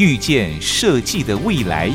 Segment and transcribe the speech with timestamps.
[0.00, 1.94] 遇见设计的未来。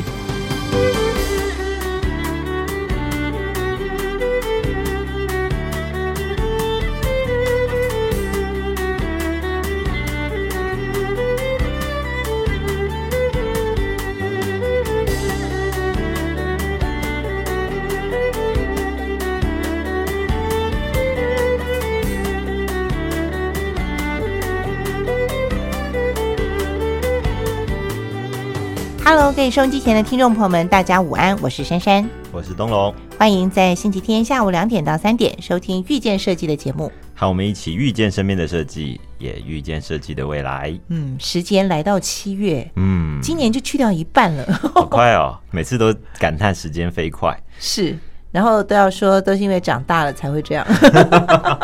[29.46, 36.90] 位收音机前的听众朋友们，大家午安，我是珊珊，我是东龙，欢迎在星期天下午两点到三点收听遇见设计的节目。
[37.14, 40.76] 和我们一起遇见身边的设计，也遇见设计的未来。
[40.88, 45.38] 嗯，时间来到七月，嗯，今年就去掉一半了，好快哦！
[45.52, 47.40] 每次都感叹时间飞快。
[47.60, 47.96] 是，
[48.32, 50.66] 然后都要说都是因为长大了才会这样，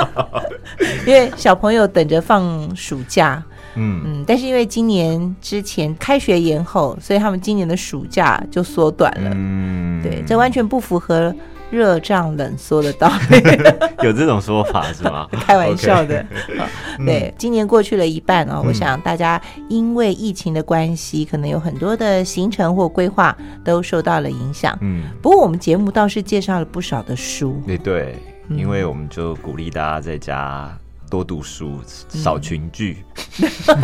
[1.05, 3.43] 因为小朋友等着放暑假。
[3.75, 9.31] 嗯嗯，但是因为今年之前开学延后，所以他们今年的暑假就缩短了。
[9.35, 11.35] 嗯，对，这完全不符合
[11.71, 13.37] 热胀冷缩的道理。
[14.05, 15.27] 有这种说法是吗？
[15.47, 16.25] 开玩笑的。
[16.99, 24.77] 嗯对，今年过去了一半哦，我想大家因为疫情的关系，可能有很多的行程或规划都受到了影响。
[24.83, 27.63] 嗯，不过我们节目倒是介绍了不少的书。
[27.67, 28.17] 对对，
[28.49, 30.71] 嗯因为我们就鼓励大家在家
[31.13, 33.05] 多读书，少群聚。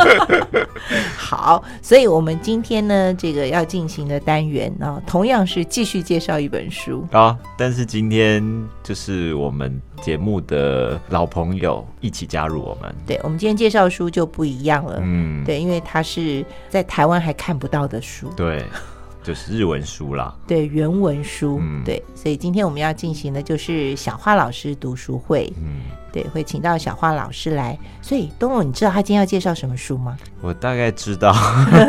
[1.14, 7.06] 好，所以我们今天呢，这个要进行的单元呢、同样是继续介绍一本书。
[7.12, 7.38] 啊！
[7.58, 8.42] 但是今天
[8.82, 12.94] 就是我们节目的老朋友一起加入我们。
[13.06, 14.98] 对，我们今天介绍书就不一样了。
[15.02, 18.30] 嗯，对，因为它是在台湾还看不到的书。
[18.34, 18.64] 对，
[19.22, 20.34] 就是日文书啦。
[20.48, 25.82] 对原文书，嗯对，所以今天我们要进行的就是小花老师读书会，嗯，
[26.18, 27.78] 对，会请到小花老师来。
[28.02, 30.16] 所以东龙，你知道他今天要介绍什么书吗？
[30.40, 31.32] 我大概知道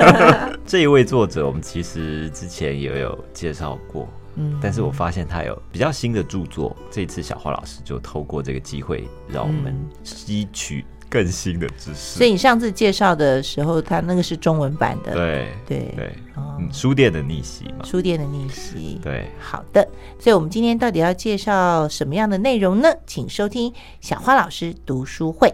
[0.67, 4.07] 这一位作者，我们其实之前也有介绍过。
[4.35, 12.18] 嗯，但是我发现他有比较新的著作，这次小花老师就透过这个机会，让我们吸取更新的知识。
[12.18, 19.00] 所以你上次介绍的时候，它那个是中文版的，对对对，哦嗯，书店的逆袭嘛，书店的逆袭。
[19.02, 19.88] 对，好的，
[20.19, 22.90] 所以我们今天到底要介绍什么样的内容呢？
[23.08, 25.53] 请收听小花老师读书会。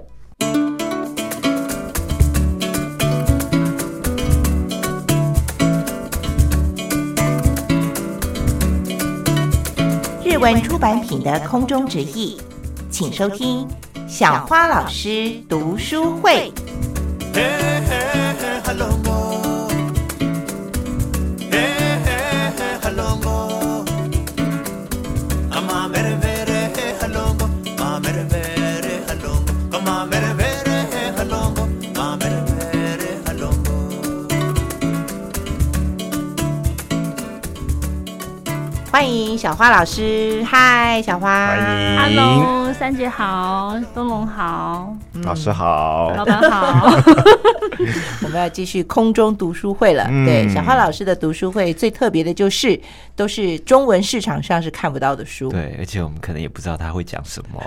[10.23, 12.37] 日文出版品的空中直译，
[12.89, 13.65] 请收听
[14.07, 16.51] 小花老师读书会。
[38.95, 44.95] 欢迎小花老师，嗨，小花，欢迎 Hello，三姐好，东龙好，
[45.25, 46.95] 老师好，老板好。
[48.23, 50.07] 我们要继续空中读书会了。
[50.09, 52.79] 嗯对，小花老师的读书会最特别的就是
[53.17, 55.49] 都是中文市场上是看不到的书。
[55.49, 57.61] 对，而且我们可能也不知道他会讲什么。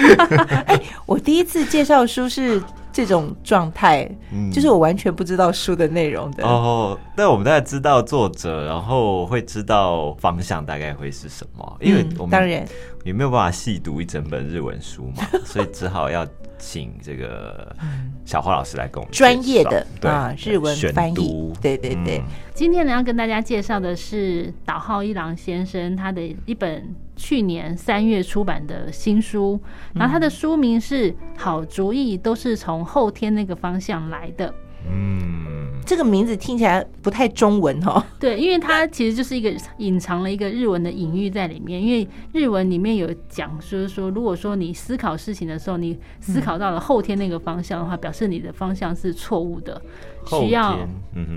[1.06, 2.62] 我第一次介绍书是
[2.96, 4.50] 这种状态，嗯。
[4.50, 6.46] 就是我完全不知道书的内容的。
[6.46, 12.66] 哦，但我们大概知道作者，然后会知道方向大概会是什么，因为嗯我们当然。
[13.04, 16.26] 也没有办法细读一整本日文书嘛，所以只好要
[16.58, 17.74] 请这个
[18.24, 21.52] 小花老师来跟我们专业的啊日文翻译。
[21.60, 22.18] 对对对。
[22.18, 22.24] 嗯。
[22.54, 29.60] 今天呢，要跟大家介绍的是岛浩一郎先生他的一本去年三月出版的新书，
[29.94, 34.48] 然后他的书名是《好主意都是从后天那个方向来的》。
[34.90, 38.02] 嗯，这个名字听起来不太中文哦。
[38.18, 41.82] 对，因为它其实就是一个隐藏了一个日文的隐喻在里面。
[41.82, 49.80] 因为日文里面有讲，就是说，如果说你思考事情的时候，你思考到了后天那个方向的话，表示你的方向是错误的，
[50.26, 50.78] 需要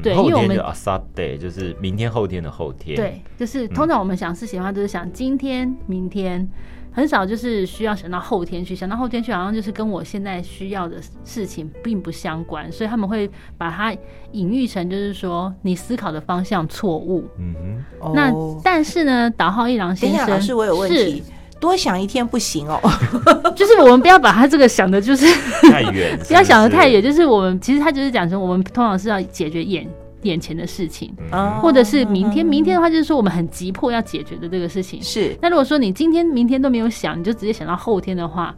[0.02, 6.48] 对因为我们后天就 asade 就是明天后天的后天，对，就是通常我们想事情的话，就是想今天、明天。
[6.92, 13.96] 很少就是需要想到后天去，想到后天去好像就是跟我现在需要的事情并不相关，所以他们会把它
[14.32, 17.26] 隐喻成就是说你思考的方向错误。
[17.38, 17.54] 嗯
[18.00, 21.24] 哼，那哦但是呢，岛浩一郎先生，一下，老师，我有问题。
[21.60, 22.80] 多想一天不行哦，
[23.54, 25.26] 就是我们不要把他这个想的就是
[25.70, 29.86] 太远， 不要想的太远，就是我们其实他就是讲说，我们通常是要解决眼
[30.24, 31.14] 眼前的事情，
[31.62, 35.02] 或者是明天，明天的话就是说我们很急迫要解决的这个事情。
[35.02, 35.38] 是。
[35.42, 38.56] 那如果说你今天、明天都没有想，你就直接想到后天的话，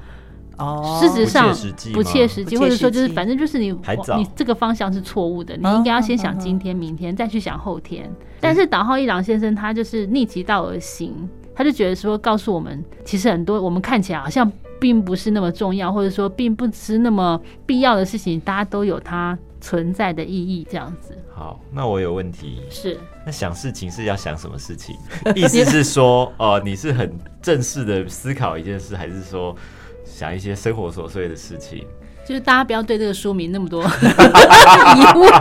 [0.57, 3.71] 哦，事实上不切实际不切实际，或者说就是反正就是你
[4.17, 8.11] 你这个方向是错误的，你哦应该要先想今天、明天，再去想后天。
[8.39, 11.13] 但是岛浩一郎先生他就是逆其道而行，
[11.53, 22.99] 他就觉得说告诉我们，其实很多我们看起来好像并不是那么重要，或者说并不是那么必要的事情，大家都有它存在的意义，这样子好，那我有问题，是。
[23.25, 24.97] 那想事情是要想什么事情？
[25.35, 29.55] 意思是说， 哦、你是很正式的思考一件事，还是说
[30.03, 31.87] 想一些生活琐碎的事情？
[32.25, 33.83] 就是大家不要对这个书名那么多
[34.95, 35.31] 疑问，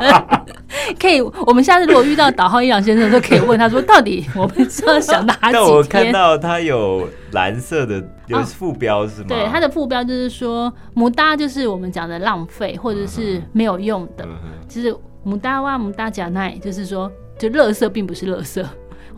[0.99, 6.05] 可以，我们下次如果遇到岛浩一郎先生，都可以问他说，到底我们是要想哪但我几天？
[6.11, 9.27] 看到他有蓝色的，有哦副标是吗？
[9.29, 18.65] 对，他的副标就是说，母搭就是我们讲的浪费或者是没有用的，嗯哼就是母搭哇母搭假奈，就是说，就垃圾并不是垃圾。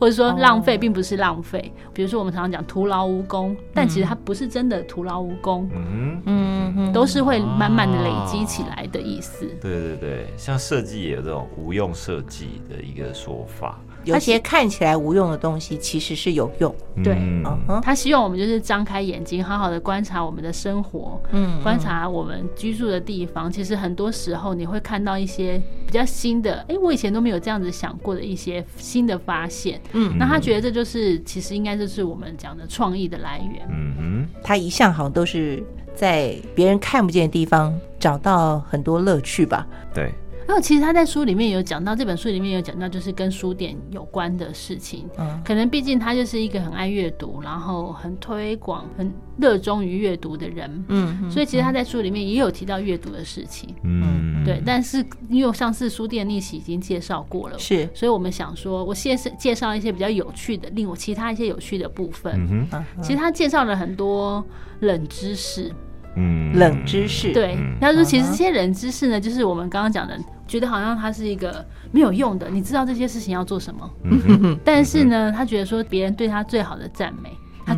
[0.03, 0.37] 或者说哦。
[0.37, 9.47] 浪费并不是浪费，比如说我们常常讲徒劳无功，但其实它不是真的徒劳无功，嗯，嗯嗯都是会慢慢的累积起来的意思。
[9.61, 13.79] 对对对，像设计也有这种无用设计的一个说法。
[14.05, 16.75] 有些看起来无用的东西，其实是有用。
[17.03, 23.51] 对嗯嗯哼，他希望我们就是张开眼睛，好好的观察我们的生活，嗯观察我们居住的地方。
[23.51, 29.81] 其实很多时候你会看到一些比较新的，哎、我以前都没有这样子想过的一些新的发现。
[29.93, 33.67] 嗯那他觉得这就是其实应该就是我们讲的创意的来源。
[33.71, 35.63] 嗯哼他一向好像都是
[35.95, 39.67] 在别人看不见的地方找到很多乐趣吧。
[39.95, 40.13] 对，
[40.61, 45.09] 其实他在书里面有讲到，这本书里面有讲到，就是跟书店有关的事情。
[45.19, 50.85] 嗯可能毕竟他就是一个很爱阅读，然后很推广、很热衷于阅读的人。
[50.89, 54.63] 嗯所以其实他在书里面也有提到阅读的事情，嗯，对。
[54.65, 62.33] 但是因为上次书店逆袭已经介绍过了，是所以我们想说，我介绍介绍一些比较有趣的，令我其他一些有趣的部分。
[62.51, 64.45] 嗯哼，其实他介绍了很多
[64.81, 65.73] 冷知识，
[66.17, 67.33] 嗯，冷知识。
[67.33, 67.77] 对嗯。
[67.81, 73.91] 他说，其实这些冷知识呢，就是我们刚刚讲的，觉得好像它是一个没有用的，你知道这些事情要做什么，
[74.65, 77.31] 但是呢，他觉得说别人对他最好的赞美。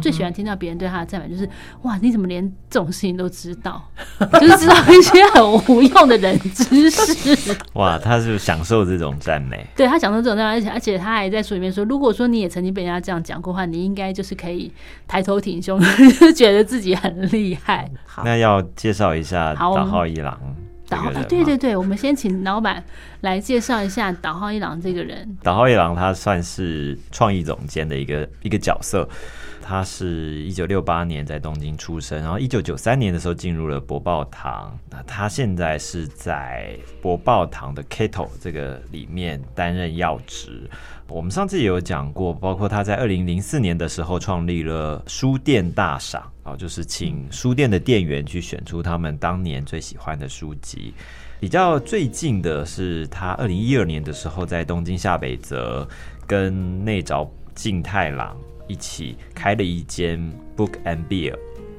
[0.05, 1.49] 他最喜欢听到别人对他的赞美，就是
[1.83, 3.83] 哇，你怎么连这种事情都知道？
[4.39, 7.57] 就是知道一些很无用的人知识。
[7.73, 9.67] 哇，他是享受这种赞美。
[9.75, 14.71] 对他享受这种赞美，而且而且他还在书里面说，如果说你也曾经被人家这样讲过的话，你应该就是可以
[15.09, 15.81] 抬头挺胸，
[16.21, 17.91] 就觉得自己很厉害。
[18.05, 20.39] 好，那要介绍一下好我们岛浩一郎
[20.87, 22.85] 这岛浩啊个人吗，对对对，我们先请老板
[23.23, 25.39] 来介绍一下岛浩一郎这个人。
[25.43, 29.09] 岛浩一郎他算是创意总监的一个一个角色。
[29.67, 34.79] 他是一九六八年在东京出生，然后一九九三年的时候进入了博报堂。
[34.91, 40.69] 那他现在是在博报堂的 Kato 这个里面担任要职。
[41.09, 50.93] 我们上次也有讲过，包括他在二零零四年的时候创立了书店大赏啊，就是请书店的店员去选出他们当年最喜欢的书籍。
[51.41, 55.89] 比较最近的是，他二零一二年的时候在东京下北泽
[56.27, 60.19] 跟内沼静太郎一起开了一间
[60.57, 61.37] Book and Beer，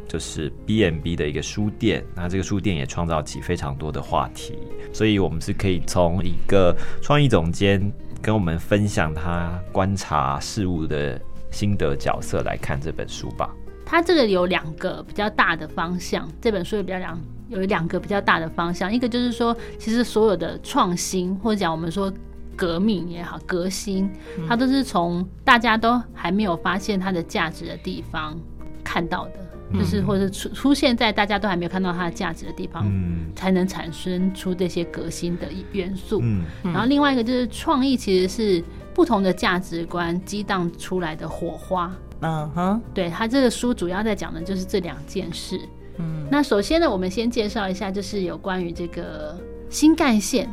[0.08, 2.04] 就是 B N B 的一个书店。
[2.16, 4.58] 那这个书店也创造起非常多的话题，
[4.94, 11.20] 所以我们是可以从一个创意总监跟我们分享他观察事物的
[11.52, 13.54] 心得角色来看这本书吧。
[13.86, 22.12] 他这个有两个比较大的方向，这本书有比较两有两个比较大的方向，一个就是说，其实所有的创新或者讲我们说
[22.56, 24.10] 革命也好，革新，
[24.48, 28.38] 它都是从大家都还没有发现它的价值的地方
[28.84, 36.20] 看到的，就是或者出出现在大家都还没有看到它的价值的地方，嗯才能产生出这些革新的元素。
[36.24, 41.94] 嗯然后另外一个就是创意，其实是不同的价值观激荡出来的火花。
[42.22, 45.60] 嗯哼，对他这个书主要在讲的就是这两件事。
[45.98, 49.38] 嗯，那首先呢，我们先介绍一下，就是有关于这个
[49.70, 50.50] 新干线。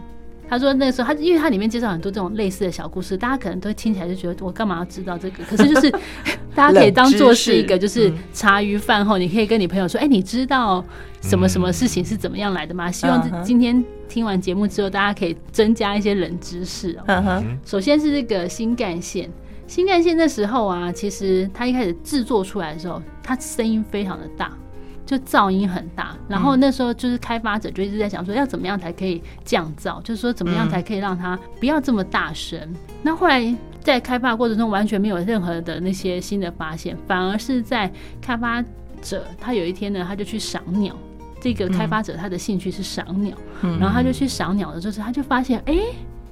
[0.52, 5.42] 他说那个时候他因为他里面介绍很多这种类似的小故事，大家可能都听起来就觉得我干嘛要知道这个？
[5.44, 5.90] 可是就是
[6.54, 10.84] 大家可以当做是一个就是茶余饭后，你可以跟你朋友说，哎、你知道
[11.22, 12.92] 什么什么事情是怎么样来的吗？
[12.92, 17.04] 希望今天听完节目之后，大家可以增加一些冷知识哦。
[17.06, 19.30] 嗯哼，首先是这个新干线，
[19.66, 24.52] 新干线那时候啊，其实它一开始制作出来的时候，它声音非常的大，
[25.04, 26.16] 就噪音很大。
[26.28, 32.58] 然后那时候就是开发者就一直在想说，要怎么样才可以降噪，就是说怎么样才可以让它不要这么大声。
[33.02, 37.90] 那后来在开发过程中完全没有任何的那些新的发现，反而是在
[38.20, 38.62] 开发
[39.00, 40.96] 者他有一天呢，他就去赏鸟。
[41.40, 45.76] 这个开发者他的兴趣是赏鸟，然后他就去赏鸟的时候，他就发现，哎，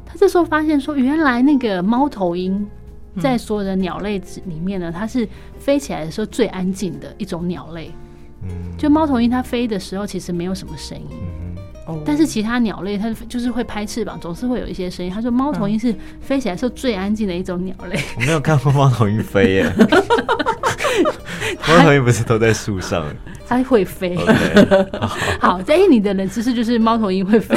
[0.07, 2.65] 他这时候发现说，原来那个猫头鹰
[3.19, 7.91] 在所有的鸟类里面呢，它是飞起来的时候最安静的一种鸟类。
[8.43, 11.07] 嗯，就猫头鹰它飞的时候其实没有什么声音，
[11.87, 15.11] 哦，但是其他鸟类它就是会拍翅膀，总是会有一些声音。
[15.13, 18.01] 他说猫头鹰是飞起来时候最安静的一种鸟类。
[18.17, 19.73] 我没有看过猫头鹰飞耶，
[21.69, 23.05] 猫头鹰不是都在树上？
[23.47, 24.17] 它会飞。
[25.41, 27.57] 好，在印尼的人知识就是猫头鹰会飞。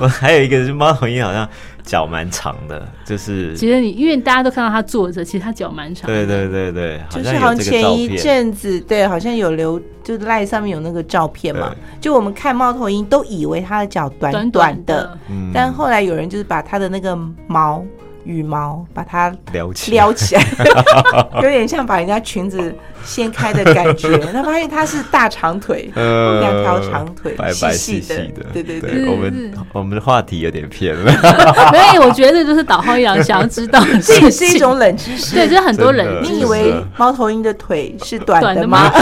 [0.00, 1.46] 我还有一个是猫头鹰好像
[1.90, 6.06] 脚蛮长的，就是其实你因为大家都看到他坐着，其实他脚蛮长。
[6.06, 11.74] 对对对对，就是好像前一阵子对，好像有留，就赖上面有那个照片嘛。
[12.00, 15.18] 就我们看猫头鹰都以为它的脚短短的，
[15.52, 17.18] 但后来有人就是把它的那个
[17.48, 17.84] 毛。
[18.24, 20.44] 羽毛把它撩起撩起来，
[21.42, 22.74] 有点像把人家裙子
[23.04, 24.18] 掀开的感觉。
[24.32, 28.44] 他发现他是大长腿，两条长腿，白白细细的。
[28.52, 31.12] 对对对，我们我们的话题有点偏了。
[31.72, 35.34] 没有我觉得就是导航一样，想要知道这也是一种冷知识。
[35.34, 38.92] 对，就是很多人，你以为猫头鹰的腿是短的吗？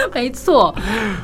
[0.14, 0.74] 没错，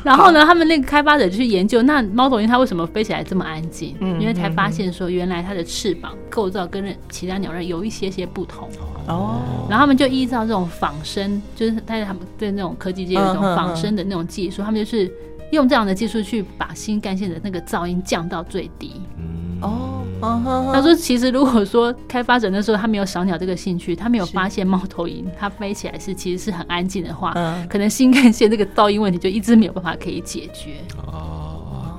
[0.02, 3.96] 然后呢，他们那个开发者就去研究，那猫头鹰它为什么飞起来这么安静？
[4.00, 8.68] 嗯，因为才发现说，原来它的翅膀构造跟其他鸟类有一些些不同。
[9.06, 15.12] 哦，然后他们就依照这种仿生，就是但是他们对那种科技界有一种仿生的那种技术，他们就是
[15.52, 19.00] 用这样的技术去把新干线的那个噪音降到最低。
[19.18, 20.03] 嗯，哦。
[20.72, 27.32] 他说：“其实如果说开发者那时候他没有赏鸟这个兴趣，他没有发现猫头鹰它飞起来是其实是很安静的话，
[27.68, 30.74] 可能新干线这个噪音问题就一直没有办法可以解决。
[31.06, 31.96] 哦，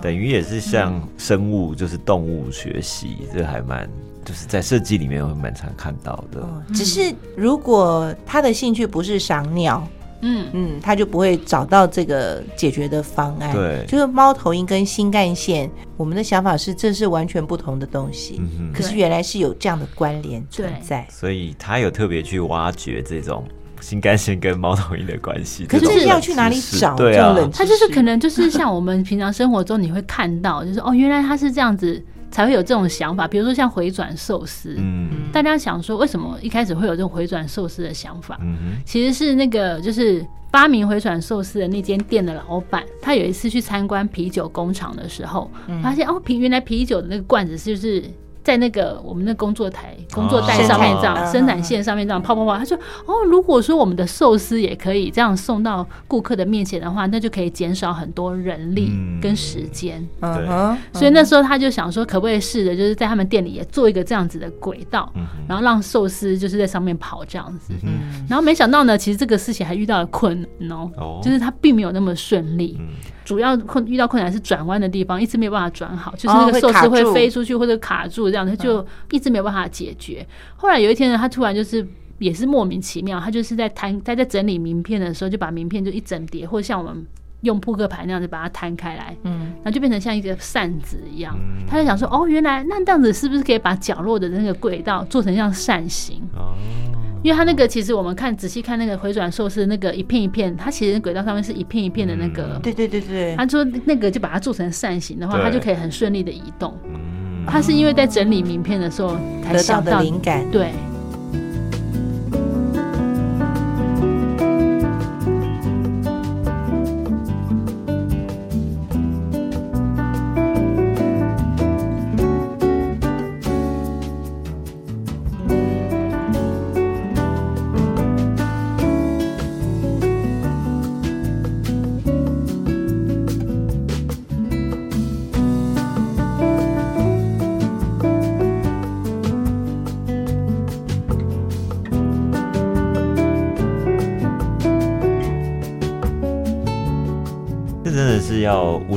[0.00, 3.88] 等于也是像生物，就是动物学习，这还蛮
[4.24, 6.46] 就是在设计里面会蛮常看到的。
[6.74, 9.86] 只是如果他的兴趣不是赏鸟。”
[10.20, 13.52] 嗯嗯，他就不会找到这个解决的方案。
[13.54, 18.40] 对，就是猫头鹰跟新干线，我们的想法是这是完全不同的东西。
[18.40, 21.06] 嗯可是原来是有这样的关联存在。
[21.10, 23.44] 所以他有特别去挖掘这种
[23.80, 25.66] 新干线跟猫头鹰的关系。
[25.66, 26.96] 可是要去哪里找？
[26.96, 32.02] 对啊，他就是可能就是像我们平常生活中你会看到，就是哦，原来他是这样子。
[32.34, 38.36] 才会有这种想法，比如说像回转寿司，嗯，大家想说为什么一开始会有这种回转寿司的想法？
[38.42, 45.48] 嗯其实是那个就是发明回转寿司的那间店的老板，他有一次去参观啤酒工厂的时候，
[45.80, 48.02] 发现哦，啤原来啤酒的那个罐子是就是。
[48.44, 52.56] 在那个我们的工作台、工作台上面这样，生产线上面这样泡泡泡。
[52.58, 60.46] 他说：“哦，如果说我们的寿司也可以这样送到顾客的面前的话，那就可以减少很多人力跟时间。”对，
[60.92, 65.10] 所以那时候他就想说，可不可以试着就是在他们店里也做一个这样子的轨道，
[65.48, 67.72] 然后让寿司就是在上面跑这样子。
[68.28, 72.78] 然后没想到呢，其实这个事情还遇到了困难哦，就是他并没有那么顺利。
[73.24, 80.26] 主要困遇到困难是转弯的地方，一直没有办法转好，就是那个寿司会飞出去或者卡住这样，他就一直没有办法解决。
[80.56, 81.86] 后来有一天呢，他突然就是
[82.18, 87.06] 也是莫名其妙，他就是在摊他在整理名片的时候，就把名片就一整叠，或者像我们
[87.42, 91.38] 用扑克牌那样子把它摊开来，嗯，然后就变成像一个扇子一样。
[91.68, 96.20] 他就想说，哦，原来那这样子是不是可以把角落的那个轨道做成像扇形？
[96.34, 96.54] 哦。
[97.22, 102.60] 因为他那个其实我们看仔细看那个回转寿司那个一片一片，它其实轨道上面是一片一片的那个。
[102.62, 103.34] 对对对对。
[103.34, 106.76] 他说那个就把它做成扇形的话，它就可以很顺利的移动。
[106.84, 107.23] 嗯。
[107.46, 110.48] 他是因为在整理名片的时候才想到灵感。
[110.50, 110.72] 对。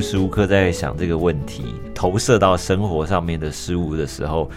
[0.08, 4.50] 时无刻在想这个问题，投射到生活上面的事物的时候，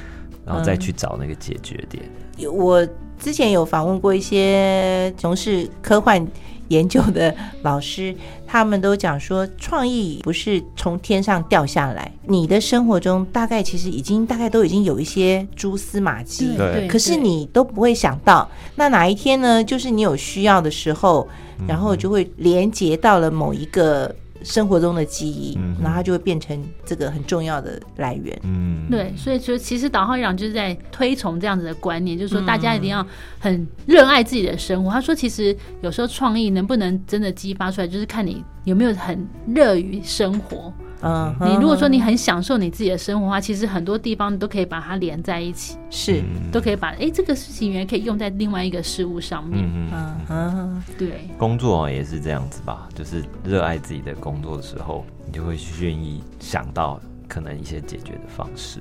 [0.46, 2.04] 然后再去找那个解决点。
[2.48, 2.86] 我
[3.18, 6.24] 之前有访问过一些从事科幻
[6.68, 8.14] 研究的老师，
[8.46, 19.64] 他们都讲说，创意不是从天上掉下来，你的生活中大概其实已经大概都已经有一些蛛丝马迹，对可是你都不会想到，那哪一天呢？
[19.64, 21.28] 就是你有需要的时候，
[21.66, 24.14] 然后就会连接到了某一个。
[24.42, 28.38] 生活中的记忆，然后它就会变成这个很重要的来源。
[28.44, 33.06] 嗯，对，所以说其实导航一郎就是在推崇这样子的观念，就是说大家一定要
[33.38, 34.90] 很热爱自己的生活。
[34.90, 40.72] 他说，其实有时候创意能不能真的激发出来，就是看你有没有很热于生活。
[41.02, 49.64] 嗯，你如果说你很享受你自己的生活的话，其实很多地方你都可以把它连在一起，是都可以把哎这个事情原来可以用在另外一个事物上面。
[49.92, 58.78] 嗯嗯，对，工作也是这样子吧，就是热爱自己的工作的时候，你就会愿意想到可能一些解决的方式。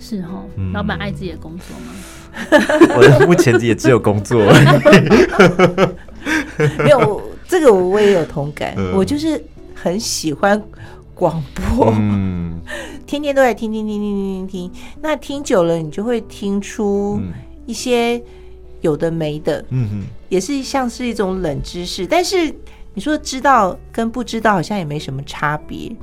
[0.00, 0.42] 是哈，
[0.72, 1.92] 老板爱自己的工作吗？
[2.96, 4.42] 我的目前也只有工作。
[6.82, 8.74] 没有这个，我也有同感。
[8.94, 9.40] 我就是
[9.76, 10.60] 很喜欢。
[11.14, 12.60] 广播，嗯，
[13.06, 17.20] 天天都在听听听听听听听，那听久了，你就会听出
[17.66, 18.22] 一些
[18.80, 22.06] 有的没的，嗯哼，也是像是一种冷知识。
[22.06, 22.54] 但是
[22.94, 25.94] 你说知道跟不知道好像也没什么差别。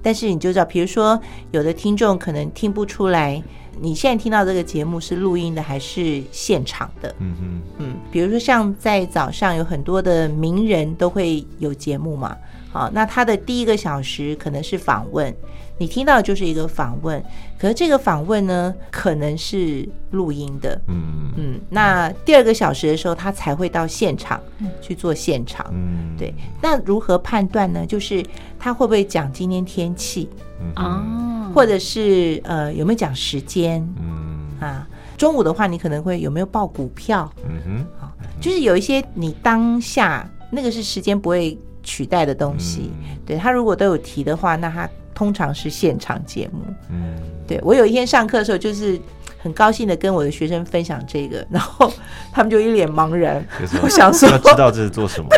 [0.00, 1.20] 但是你就知道，比如说
[1.50, 3.42] 有的听众可能听不出来，
[3.80, 12.36] 你现在听到这个节目是录音的还是现场的，嗯哼，嗯，比如说像在早上有很多的名人都会有节目嘛。
[12.70, 15.34] 好，那他的第一个小时可能是访问，
[15.78, 17.22] 你听到就是一个访问，
[17.58, 21.60] 可是这个访问呢，可能是录音的，嗯嗯。
[21.70, 24.38] 那第二个小时的时候，他才会到现场
[24.82, 26.34] 去做现场，嗯，对。
[26.60, 27.86] 那如何判断呢？
[27.86, 28.22] 就是
[28.58, 30.28] 他会不会讲今天天气，
[30.76, 41.58] 哦，或者是呃有没有讲时间，嗯啊，中午的话，你可能会有没有报股票，嗯哼，好，就是有一些你当下那个是时间不会。
[41.88, 42.92] 取代的东西，
[43.24, 46.60] 对他如果都有提的话，那他通常是现场节目。
[46.90, 47.14] 嗯，
[47.46, 49.00] 对我有一天上课的时候，就是
[49.42, 51.90] 很高兴的跟我的学生分享这个，然后
[52.30, 53.42] 他们就一脸茫然。
[53.82, 55.28] 我想说，知道这是做什么？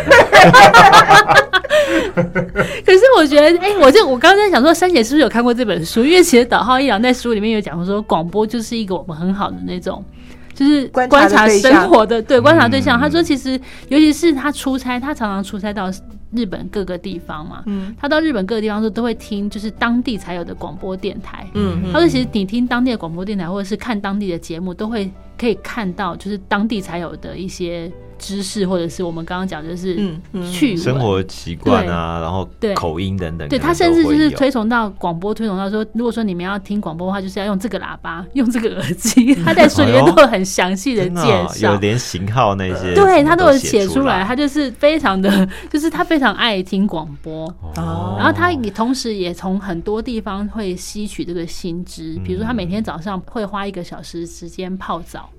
[2.85, 6.05] 可是我觉得，哎，我就我刚刚在想说，珊姐是不是有看过这本书？
[6.05, 10.05] 因为其实导浩一郎在书里面有讲说，广播就是一个我们很好的那种。
[10.53, 13.01] 就是观察生活的，对观察对象。
[13.01, 13.59] 他说，其实
[13.89, 15.91] 尤其是他出差，他常常出差到
[16.33, 17.63] 日本各个地方嘛。
[17.67, 21.47] 嗯，他到日本各个地方都都会听，就是当地才有的广播电台。
[21.55, 25.11] 嗯，他说，其实你听当地的广播电台，或者是看当地的节目，都会
[25.41, 27.91] 可以看到，就是当地才有的一些。
[28.23, 30.15] 知识或者是我们刚刚讲就是
[30.53, 33.49] 去生活习惯啊，然后口音等等。
[33.49, 39.35] 对他甚至就是推崇到广播，推崇到说，如果说你们要听广播的话，就是要用这个喇叭，用这个耳机。
[39.37, 44.23] 他在书里面都有很详细的介绍，有连型号那些，对他都有写出来。
[44.23, 47.47] 他就是非常的， 就是他非常爱听广播。
[47.77, 55.30] 哦，然后他也同时也从很多地方会吸取这个新知，比如说他每天早上会花一个小时时间泡澡。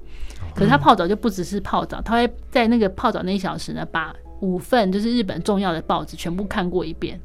[0.56, 7.20] 可是他泡澡就不只是泡澡，他会在那个泡澡那一小时呢，把五份就是日本重要的报纸全部看过一遍，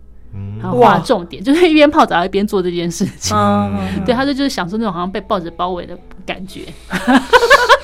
[0.60, 3.36] 然后画重点，就是一边泡澡一边做这件事情。
[4.04, 6.62] 对，他就就是享受那种好像被报纸包围的感觉。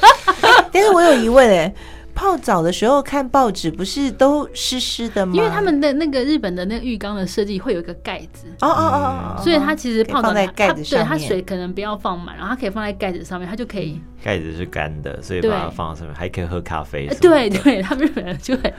[0.73, 1.75] 但是我有疑问哎。
[2.15, 5.33] 泡澡的时候看报纸不是都湿湿的吗？
[5.35, 17.07] 因为他们的那个日本的那个浴缸的设计会有一个盖子哦哦哦，所以它其实泡放在盖子上对它水可能不要放满，然后它可以放在盖子上面，它就可以盖子是干的，所以把它放在上面还可以喝咖啡。
[17.21, 18.75] 对对，他们日本人就会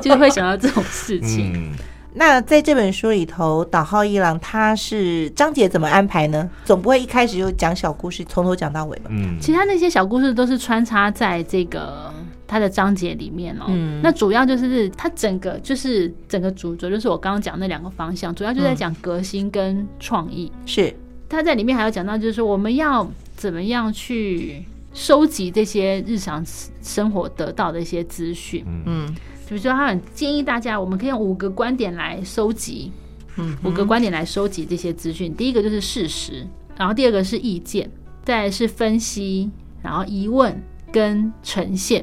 [0.00, 1.74] 就是会想到这种事情。
[2.14, 6.48] 那在这本书里头，岛浩一郎他是章节怎么安排呢？
[6.64, 9.10] 总不会一开始就讲小故事，从头讲到尾吧？
[9.10, 12.12] 嗯，其他那些小故事都是穿插在这个。
[12.48, 13.66] 它的章节里面哦，
[14.02, 20.50] 那主要就是它整个就是整个主轴，就是我刚刚讲那两个方向，主要就在讲革新跟创意。
[20.64, 20.92] 是，
[21.28, 23.06] 他在里面还有讲到，就是说我们要
[23.36, 26.42] 怎么样去收集这些日常
[26.82, 28.64] 生活得到的一些资讯。
[28.86, 29.06] 嗯，
[29.46, 32.90] 比如说他很建议大家，我们可以用五个观点来收集，
[33.36, 35.34] 嗯，五个观点来收集这些资讯。
[35.36, 36.46] 第一个就是事实，
[36.78, 37.90] 然后第二个是意见，
[38.24, 39.50] 再是分析，
[39.82, 40.58] 然后疑问
[40.90, 42.02] 跟呈现。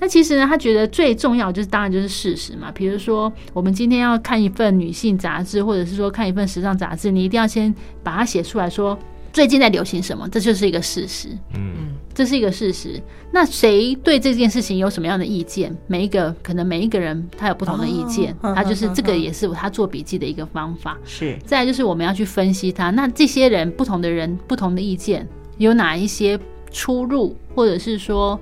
[0.00, 2.70] 那其实呢，他觉得最重要就是当然就是事实嘛。
[2.72, 8.96] 比如说，我们今天要看一份女性杂志，或者是说看一份时尚杂志，你一定要先把它写出来说
[9.32, 11.28] 最近在流行什么，这就是一个事实。
[11.54, 13.02] 嗯，这是一个事实。
[13.32, 15.76] 那谁对这件事情有什么样的意见？
[15.86, 20.96] 每一个可能每一个人他有不同的意见，他就是这个也是他做笔记的一个方法。
[21.04, 21.36] 是。
[21.44, 26.38] 再就是我们要去分析他，那这些人不同的人不同的意见有哪一些
[26.70, 28.40] 出入，或者是说。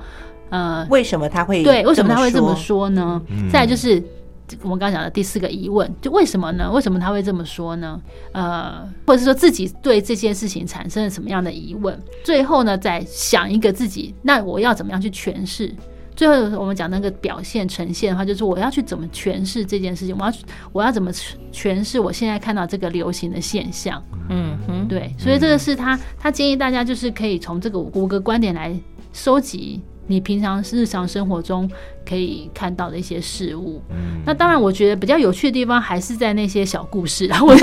[0.51, 1.85] 呃，为什么他会对？
[1.85, 3.21] 为什么他会这么说呢？
[3.51, 4.03] 再就是
[4.63, 6.71] 我们刚刚讲的第四个疑问，就为什么呢？
[6.71, 8.01] 为什么他会这么说呢？
[8.33, 11.99] 呃，或者是说自己对这件事情产生了什么样的疑问？
[12.25, 15.75] 最后呢，再想一个自己，那我要怎么样去诠释？
[16.15, 20.17] 最后我们讲那个表现呈现的话，就是我要去怎么诠释这件事情？
[20.19, 20.33] 我要
[20.73, 21.13] 我要怎么
[21.53, 24.03] 诠释我现在看到这个流行的现象？
[24.31, 28.75] 嗯哼，对，所以这个是他他建议大家就是可以从这个五个观点来
[29.13, 31.71] 收集你平常日常生活中。
[32.09, 33.83] 可以看到的一些事物，
[34.25, 37.43] 那当然，我觉得比较有趣的地方还是在那些小故事啊。
[37.43, 37.55] 我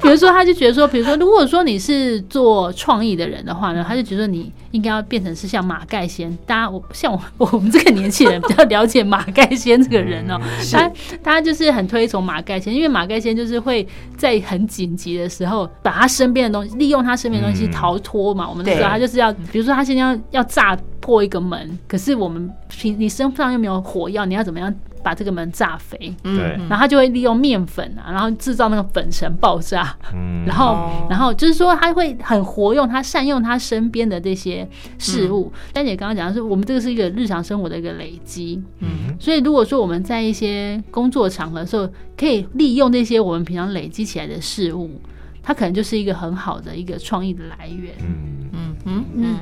[0.00, 6.30] 比如说，他就觉得说， 比如说，如果说你是做创意的人的话呢，他就觉得你应该要变成是像马盖先。
[6.46, 7.20] 大家，我像我
[7.52, 13.84] 我们这个年轻人比较了解马盖先这个人哦，他他就是很推崇马盖先，因为马盖先就是会
[14.16, 18.48] 在很紧急的时候，把他身边的东西，利用他身边的东西逃脱嘛。
[18.48, 23.79] 我们知道他就是要，比如说他现在要要炸破一个门，可是我们平你身上又没有。
[23.80, 25.96] 火药，你要怎么样把这个门炸飞？
[26.22, 29.96] 对，然后他就会利用面粉啊，然后制造那个粉尘爆炸。
[30.14, 35.52] 嗯，然后，然后就是说他会很活用，他善用他身边的这些事物。
[35.72, 38.62] 丹姐刚刚讲的是，我们这个是一个日常生活的一个累积。
[38.80, 45.00] 嗯，所以如果说我们在一些工作场合的时候，可以利用那些我们平常累积起来的事物，
[45.42, 47.94] 它可能就是一个很好的一个创意的来源。
[48.00, 49.34] 嗯嗯嗯嗯。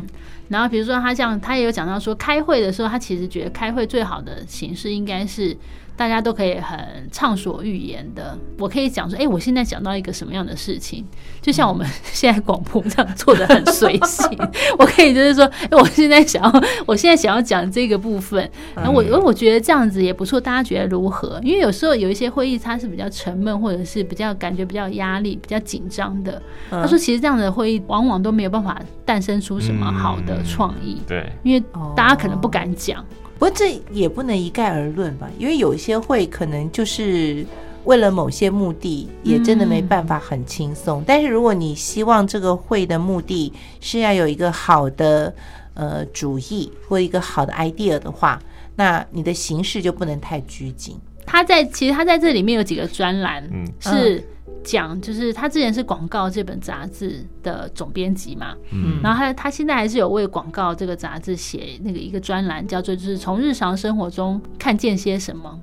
[0.49, 5.57] 然后比如说他像他也有讲到说，开会的时候，他其实觉得开会最好的形式应该是。
[5.99, 6.79] 大家都可以很
[7.11, 11.05] 畅所欲言的，我可以讲说，哎，我现在讲到一个什么样的事情，
[11.43, 14.39] 就像我们现在广播这样做的很随性。
[14.79, 21.41] 我可以就是说，哎，我现在想要，我现在想要讲这个部分，然后我，我觉得这样子也不错，大家觉得如何？
[21.43, 26.41] 因为有时候有一些会议，它是比较沉闷，或者是比较感觉比较压力、比较紧张的。
[26.71, 31.61] 他说，其实这样的会议往往都没有办法诞生出什么好的创意，对，因为
[31.97, 33.05] 大家可能不敢讲。
[33.39, 37.47] 不过这也不能一概而论吧，因为有一些会可能就是
[37.85, 41.05] 为了某些目的，也真的没办法很轻松。
[41.07, 45.33] 但是如果你希望这个会的目的是要有一个好的
[45.75, 48.43] 呃主意或一个好的 idea 的话，
[48.75, 50.97] 那你的形式就不能太拘谨。
[51.25, 54.27] 他在其实他在这里面有几个专栏，嗯，是。
[54.65, 65.59] 讲就是他之前是广告这本杂志的总编辑嘛，嗯，然后他他现在还是有为广告这个杂志写那个一个专栏，叫做就是从日常生活中看见些什么，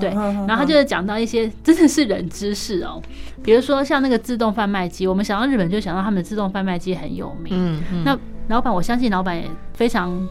[0.00, 3.02] 对，然后他就是讲到一些真的是冷知识哦，
[3.42, 10.26] 比如说像那个自动贩卖机，我们想到日本就想到他们的自动贩卖机很有名，嗯嗯，那老板我相信老板也非常。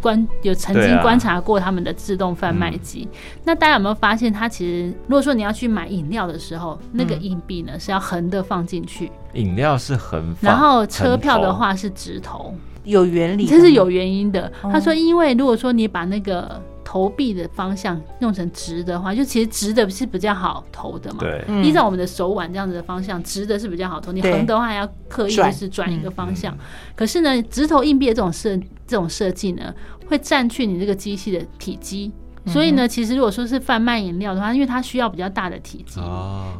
[0.00, 3.08] 观有曾经观察过他们的自动贩卖机，
[3.44, 14.50] 那大家有没有发现，它其实如果说你要去买饮料的时候，那个硬币呢是要横的放进去，饮料是横，然后车票的话是直投，有原理，这是有原因的。
[14.62, 21.18] 他说，因为如果说你把那个投币的方向弄成直的话，就其实直的是比较好投的嘛。
[21.20, 24.10] 对，依照我们的手腕这样子的方向，直的是比较好投。
[24.10, 26.56] 你横的话还要刻意就是转一个方向。
[26.96, 29.74] 可是呢，直投硬币的这种设这种设计呢，
[30.06, 32.10] 会占据你这个机器的体积。
[32.46, 36.00] 所以呢，其实如果说是贩卖饮料的话，因为它需要比较大的体积，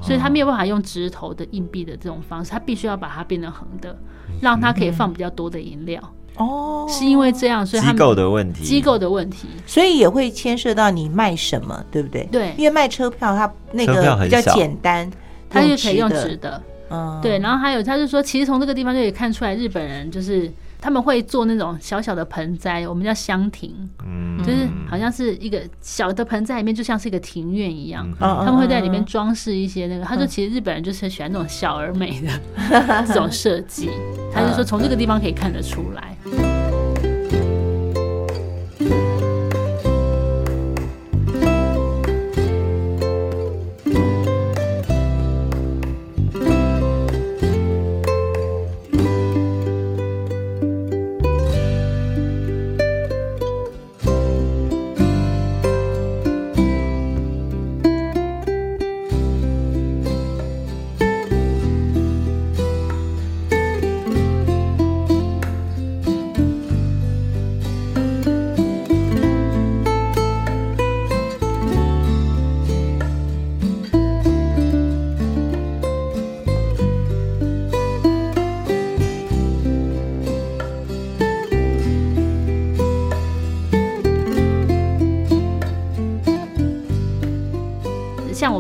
[0.02, 3.98] 所以它没有办法用直投的硬币的这种方式，它必须要把它变成横的，
[4.42, 6.02] 让它可以放比较多的饮料。
[6.38, 12.27] 哦，是因为这样，所以机构的问题，机构的问题，所以也会牵涉到你卖什么，对不对？
[12.33, 15.11] 对，因为卖车票，它那个比较简单，
[15.51, 16.62] 它就可以用纸的。
[16.90, 17.38] 嗯，对。
[17.38, 23.74] 然后还有，他就说，其实从这个地方就可以看出来，日本人就是他们会做那种小小的盆栽，我们叫香亭，
[24.06, 30.04] 嗯，就是好像是一个小的盆栽里面，就像是一个庭院一样，他们会在里面装饰一些那个。
[30.04, 32.30] 他说，其实日本人就是喜欢那种小而美的
[33.06, 33.90] 这种设计。
[34.32, 36.58] 他就说，从这个地方可以看得出来。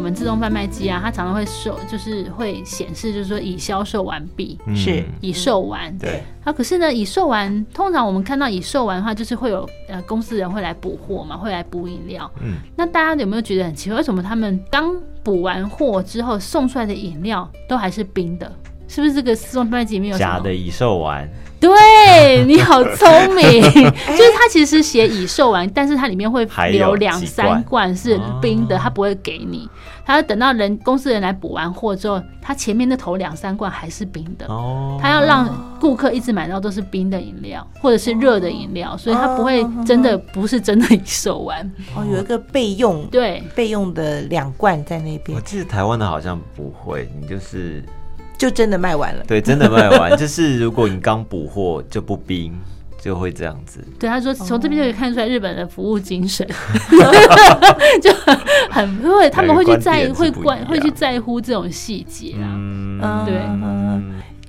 [0.08, 5.96] 们自动贩卖机啊，它常常会售，就是会显示，就是说已销售完毕，是已售完。
[5.98, 6.22] 对。
[6.44, 12.30] 啊，可是呢，已售完，通常我们看到已售完的话，就是会有呃公司人会来补货嘛，会来补饮料。
[12.40, 12.54] 嗯。
[12.74, 13.98] 那大家有没有觉得很奇怪？
[13.98, 18.50] 为什么他们刚补完货之后送出来的饮料都还是冰的？
[18.90, 21.28] 是不是这个自动贩卖机里面有假的已售完？
[21.60, 29.68] 对你好聪明， 就是它其实写已售完，但是它里面会留两三罐是 冰的，它不会给你。
[30.08, 34.46] 它等到人公司人来补完货之后，他前面那头两三罐还是冰的。
[34.46, 41.70] 哦，他要让顾客一直买到都是冰的饮料或者是热的饮料，所以他不会真的不是真的已售完。
[41.94, 45.36] 哦，有一个备用对备用的两罐在那边。
[45.36, 47.84] 我记得台湾的好像不会，你就是。
[48.38, 50.10] 就真的卖完了，对，真的卖完。
[50.16, 52.56] 就是如果你刚补货就不冰，
[53.00, 53.82] 就会这样子。
[53.98, 56.46] 对，他说从这边就可以看出来日本的服务精神，
[58.02, 58.12] 就
[58.70, 62.50] 很会，他们会去在意会关会去在乎这种细节啊。
[62.54, 63.40] 嗯，对，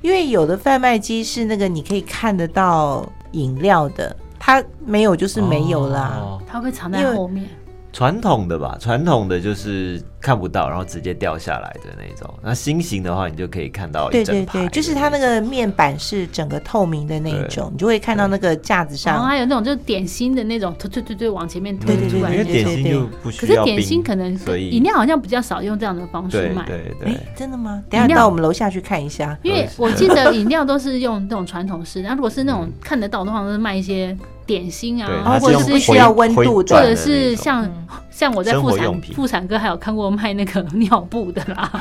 [0.02, 7.48] 因为有的贩卖机是那个你可以看得到饮料的，它没有就是没有啦，它会藏在后面。
[7.92, 12.34] 传统的吧，传统的就是看不到，然后直接掉下来的那种。
[12.44, 19.14] 那心形的话，你就可以看到对对对，就是它那个面板是整个透明的那一种，你就会看到那个架子上。
[19.14, 22.32] 然后还有那种就是点心的那种，推推推推往前面推出来。
[22.32, 26.66] 因为点心就不需要可是点心可能饮料好像比较少用这样的方式卖。
[26.66, 27.14] 对对。
[27.14, 27.82] 哎，真的吗？
[27.90, 29.38] 等下到我们楼下去看一下。
[29.42, 34.18] 因为我记得饮料都是用那种传统式，然后如果是那种看得到的话，都是卖一些。
[34.50, 37.72] 点心啊，或者是需要温度，或者是像
[38.20, 41.72] 像我在妇产妇产科还有看过卖那个 尿布的啦，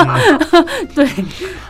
[0.96, 1.06] 对，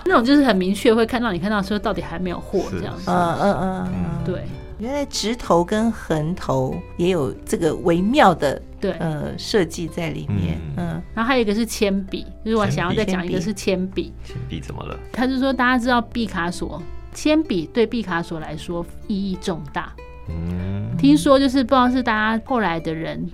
[0.07, 3.89] 那种就是很明确会看到你看到说到底还没有货这样子，嗯嗯嗯，
[4.25, 4.45] 对，
[4.79, 8.93] 原来直头跟横头也有这个微妙的对。
[9.01, 14.97] 呃设计在里面，嗯，然后还有一个是铅笔，就是我想要再讲一个是铅笔，铅笔怎么了？
[15.13, 16.81] 他是说大家知道毕卡索，
[17.13, 19.93] 铅笔对毕卡索来说意义重大。
[20.29, 20.87] 嗯。
[20.97, 23.29] 听说就是不知道是大家后来的人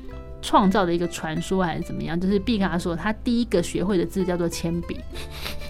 [0.45, 5.01] 创造的一个传说还是怎么样，就是毕卡索他第一个学会的字叫做铅笔，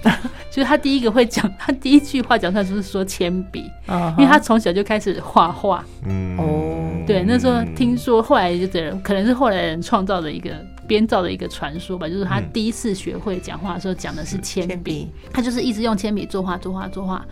[0.50, 5.84] 就是他第一个会讲，他第一句话讲出来就是说铅笔，因为他从小就开始画画。
[6.04, 6.36] 嗯。
[6.36, 10.50] 哦，对，那时候听说后来就人可能是后来人创造的一个
[10.88, 17.24] 编造的一个传说吧，就是他第一次学会讲话的时候讲的是铅笔，他就是一直用铅笔作画作画作画。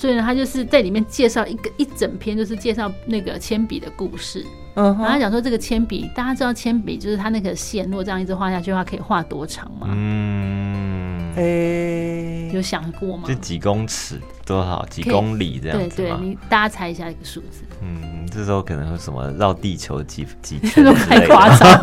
[0.00, 4.42] 所以呢，他就是在里面介绍一个一整篇，就是介绍那个铅笔的故事。
[4.72, 9.88] 嗯，然后他讲说这个铅笔，大家知道铅笔就是它那个线，如果这样一直画下去的话，可以画多长吗？
[9.90, 13.24] 嗯，诶，有想过吗？
[13.28, 14.86] 就几公尺多少？
[14.88, 17.64] 几公里这样子对对，你大家猜一下一个数字。
[17.82, 20.84] 嗯，这时候可能会什么绕地球几几圈？
[21.08, 21.80] 太夸张，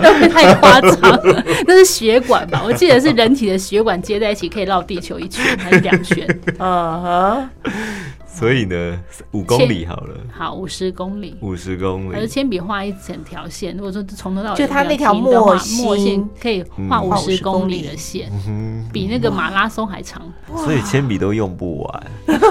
[0.00, 1.20] 那会太夸张。
[1.66, 2.62] 那是血管吧？
[2.64, 6.26] 我记得是人体的血管接在一起可以绕地球一圈还是两圈？
[6.58, 7.50] 嗯哼。
[8.32, 8.98] 所以呢，
[9.32, 10.16] 五公里好了。
[10.32, 11.36] 好，五十公里。
[11.40, 12.16] 五十公里。
[12.16, 18.30] 而铅笔画一整条线，如果说从头到尾就它那条墨墨线可以画五十公里的线，
[18.92, 20.22] 比那个马拉松还长。
[20.56, 22.06] 所以铅笔都用不完，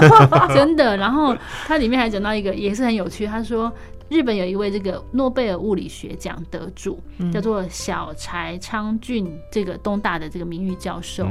[0.54, 0.96] 真的。
[0.96, 1.34] 然后
[1.66, 3.72] 它里面还讲到一个也是很有趣，他说
[4.10, 7.00] 日本有一位这个诺贝尔物理学奖得主，
[7.32, 11.26] 叫做小柴昌俊，这个东大的这个名誉教授，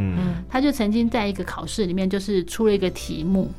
[0.49, 3.49] 他就曾经在一个考试里面就是出了一个题目。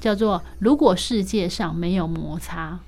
[0.00, 2.78] 叫做如果世界上没有摩擦，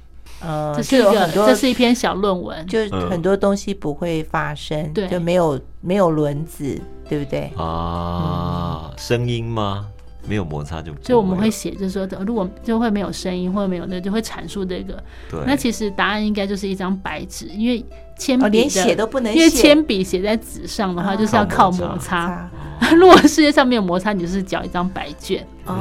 [0.40, 7.52] 呃，这是一个，这是一篇小论文，就很多东西不会发生，对，就没有没有轮子，对不对？
[7.56, 9.86] 啊，声音吗？
[10.26, 15.02] 没有摩擦就所以我们会写，就是说，如果就会没有声音，或者没有那就会阐述这个。
[15.30, 17.82] 对，那其实答案应该就是一张白纸，因为
[18.18, 22.46] 铅笔连写都不能，因为铅笔写在纸上的话，就是要靠摩擦。
[22.94, 25.46] 如果世界上没有摩擦，你就是缴一张白卷。
[25.64, 25.74] 哦，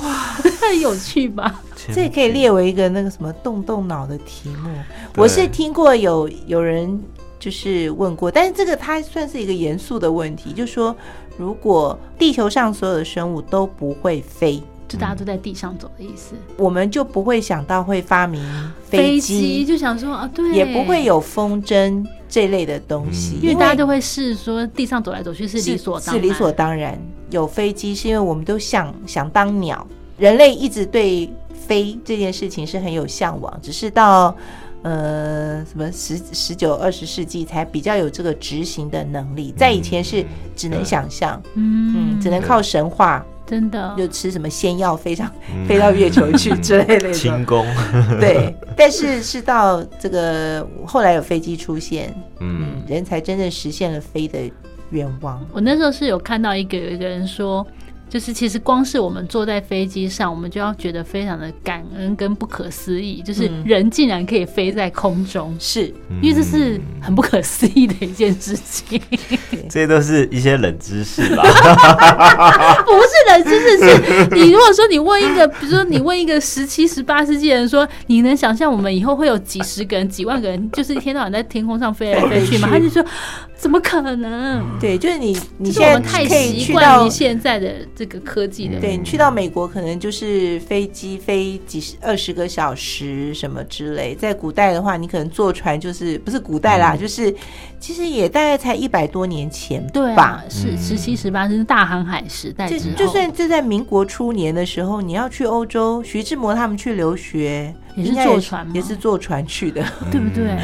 [0.00, 1.62] 哇，太有趣吧？
[1.94, 4.70] 这也可以列为一个那个什么动动脑的题目。
[5.16, 7.02] 我是听过有有人
[7.38, 10.94] 就是问过，但是这个它算是一个严肃的问题，就说
[11.36, 18.42] 如果地球上所有的生物都不会飞，就大家都在地上走的意思，我们就不会想到会发明
[18.84, 22.04] 飞机，就想说啊，对，也不会有风筝。
[22.32, 26.96] 这类的东西，因为大家都会是说地上走来走去是理所是理所当然。
[27.30, 29.84] 有飞机是因为我们都想想当鸟，
[30.16, 34.32] 人类一直对飞这件事情是很有向往，只是到
[34.82, 40.24] 呃什么十十九二十世纪才比较有这个执行的能力，在以前是
[40.54, 45.28] 只能想象，嗯，只能靠神话真的就吃什么仙药，飞上
[45.66, 47.12] 飞到月球去之类的。
[47.12, 47.66] 轻功。
[48.20, 54.38] 对，但是是到这个后来有飞机出现，嗯，人才真正实现了飞的
[54.90, 55.44] 愿望。
[55.52, 57.66] 我那时候是有看到一个有一个人说。
[58.10, 65.86] 就是其实光是我们坐在飞机上，我们就要觉得非常的感恩跟不可思议，就是人竟然可以飞在空中，是
[66.20, 69.00] 因为这是很不可思议的一件事情。
[69.70, 71.44] 这些都是一些冷知识吧？
[72.84, 82.68] 不是冷知识，是你如果说你问一个，比如说你问一个十七、十八世纪人说，你能想象我们以后会有几十个人、几万个人，就是一天到晚在天空上飞来飞去吗？
[82.72, 83.04] 他就说。
[83.60, 84.64] 怎么可能？
[84.80, 88.80] 对，就是你，你现在太习惯于现在的这个科技的。
[88.80, 94.14] 对你去到美国，可能就是飞机飞几十、二十个小时什么之类。
[94.14, 97.34] 在古代的话，你可能坐船就是不是古代啦，就是
[97.78, 100.42] 其实也大概才一百多年前对吧？
[100.48, 102.96] 是十七、十八是大航海时代之后。
[102.96, 107.74] 就算就在民国初年的时候，你要去欧洲，徐志摩他们去留学。
[107.96, 110.56] 也是坐船，也是坐船去的， 对不对？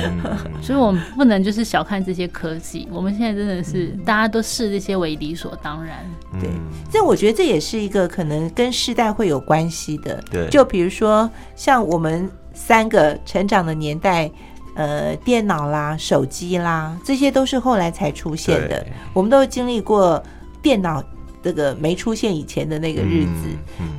[0.62, 2.88] 所以，我们不能就是小看这些科技。
[2.90, 6.04] 我们现在真的是大家都视这些为理所当然。
[6.40, 6.50] 对，
[6.90, 10.22] 这我觉得这也是一个可能跟世代会有关系的。
[10.30, 14.30] 对，就比如说像我们三个成长的年代，
[14.74, 18.86] 呃，电脑啦、手机啦，这些都是后来才出现的。
[19.12, 20.22] 我们都经历过
[20.62, 21.02] 电脑。
[21.46, 23.46] 这个没出现以前的那个日子，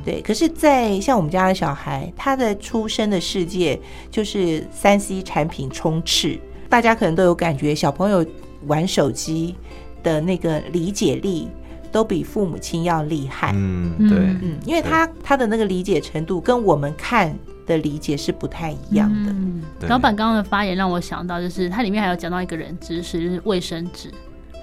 [0.04, 0.20] 对。
[0.20, 3.80] 可是，在像我们家的小孩，他的出生的世界
[4.10, 8.22] 就是三 C 产品充斥，大家可能都有感觉，小朋友
[8.66, 9.54] 玩手机
[10.02, 11.48] 的那个理解力
[11.90, 13.52] 都比父母亲要厉害。
[13.54, 17.34] 嗯，对，嗯，因为他他的那个理解程度跟我们看
[17.64, 19.32] 的理解是不太一样的。
[19.32, 24.12] 嗯老板刚刚的发言让我想到，就是它里面还有讲到一个人知识，就是卫生纸。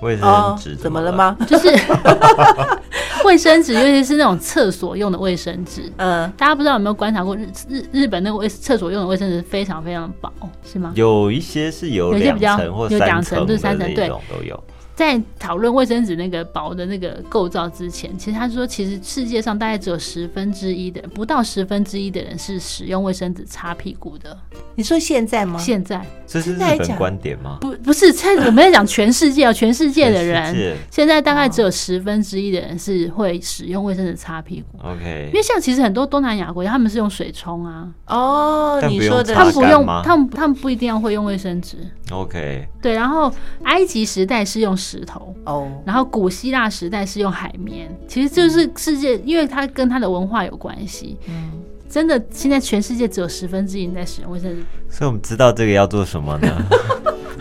[0.02, 1.36] 卫生纸怎么了吗？
[1.48, 1.68] 就是
[3.26, 5.92] 卫生纸，尤其是那种厕所用的卫生纸。
[5.98, 10.32] 嗯，大家不知道有没有观察过日日日本那个卫厕所用的卫生纸非常非常薄，
[10.64, 10.92] 是吗？
[10.96, 14.62] 有一些是有两层或三层，就是三层，对，都有。
[14.96, 24.38] 在讨论卫生纸那个薄的那个构造之前，其实他说，其实世界上大概只有十分之一的，不到十分之一的人是使用卫生纸擦屁股的。
[24.76, 25.60] 你说现在吗？
[25.60, 27.58] 现在这是日本观点吗？
[27.60, 34.80] 不，不是，在我们在讲全世界哦，全世界的人，现在大概只有十分之一的人是会使用卫生纸擦屁股。
[34.82, 37.90] OK，因为像其实很多东南亚国家，他们是用水冲啊。
[38.08, 41.78] 哦，你说的，他们不用，他们他们不一定要会用卫生纸。
[42.12, 43.30] OK，对，然后
[43.64, 44.74] 埃及时代是用。
[44.86, 51.18] 石头哦，然后古希腊时代是用海绵，其实就是世界，因为它跟它的文化有关系。
[51.28, 51.52] 嗯，
[51.90, 56.48] 真的，现在全世界只有十分之一在使用卫生纸，所以我们知道这个要做什么呢？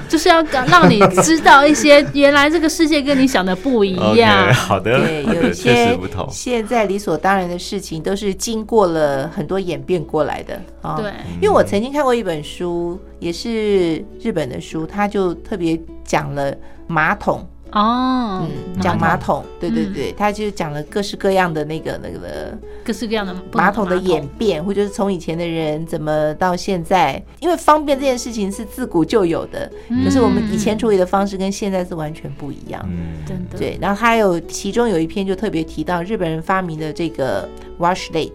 [0.07, 4.53] 就是要让你知道一些原来这个世界跟你想的不一样。
[4.53, 5.99] 好的，对，有一 些
[6.31, 10.97] 现在理所当然的事情，都是经过了很多演变过来的啊。
[11.01, 16.55] 对，因为我曾经看过一本书，也是日本的书，他就特别讲了
[16.87, 17.47] 马桶。
[17.73, 29.69] 哦，嗯，讲马桶，对对对，他就讲了各式各样的那个那个各式各样的马桶的演变，或者是从以前的人怎么到现在，因为方便这件事情是自古就有的，
[30.05, 32.81] 可是我们以前处理的方式跟现在是完全不一样，
[33.27, 33.59] 真的。
[33.59, 37.49] 对，然后还有其中有一篇就特别提到日本人发明的这个
[37.81, 38.31] washlet，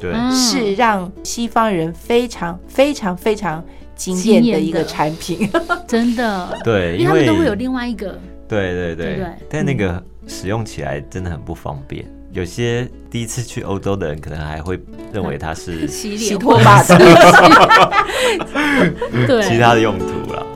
[0.00, 3.64] 对，是让西方人非常非常非常
[4.00, 5.46] 惊艳的一个产品，
[5.86, 8.18] 真的，对，因为他们都会有另外一个。
[8.48, 12.02] 对对对，但那个使用起来真的很不方便。
[12.32, 14.80] 有些第一次去欧洲的人，可能还会
[15.12, 16.96] 认为它是 洗拖把的，
[19.26, 20.46] 对，其他的用途了。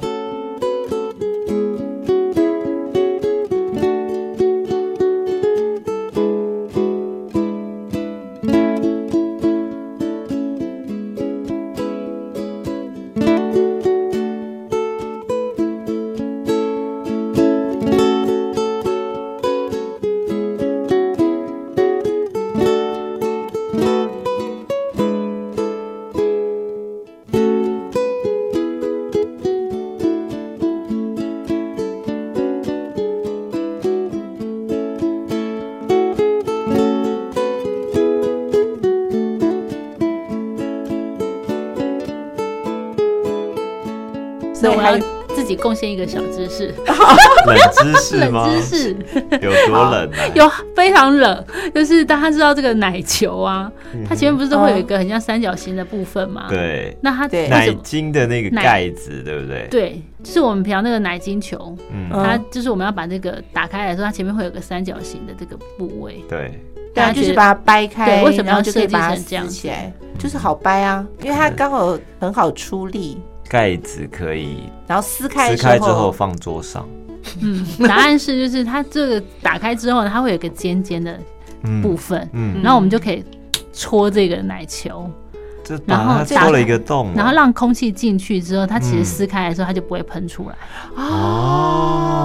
[45.56, 46.74] 贡献一个小知识，
[47.46, 48.46] 冷知识吗？
[48.46, 48.96] 冷知识
[49.40, 50.10] 有多冷？
[50.34, 53.70] 有非常冷，就是大家知道这个奶球啊，
[54.08, 56.46] 它前面不是都会有一个很像三角形的部分吗？
[56.48, 59.66] 对，那它奶精的那个盖子，对不对？
[59.70, 66.22] 对，就是我们平常那个奶精球，嗯它就是我们要把这个打开来说，它前面会有个三角形的这个部位。
[66.28, 66.60] 对，
[66.94, 69.92] 对啊，就是把它掰开，为什么然后就可以设计把它成这样撕起来？
[70.18, 73.18] 就是好掰啊，因为它刚好很好出力，
[73.54, 76.84] 盖子可以然后撕开撕开之后，放桌上，
[77.40, 81.16] 嗯，答案是就是它这个打开之后，它会有个尖尖的
[81.62, 83.24] 嗯部分，嗯，然后我们就可以
[83.72, 85.08] 戳这个奶球，
[85.62, 89.04] 这然后把它戳了一个洞哦，然后让空气进去之后，它其实嗯。
[89.04, 90.56] 撕开的时候它就不会喷出来。
[90.96, 92.24] 哦，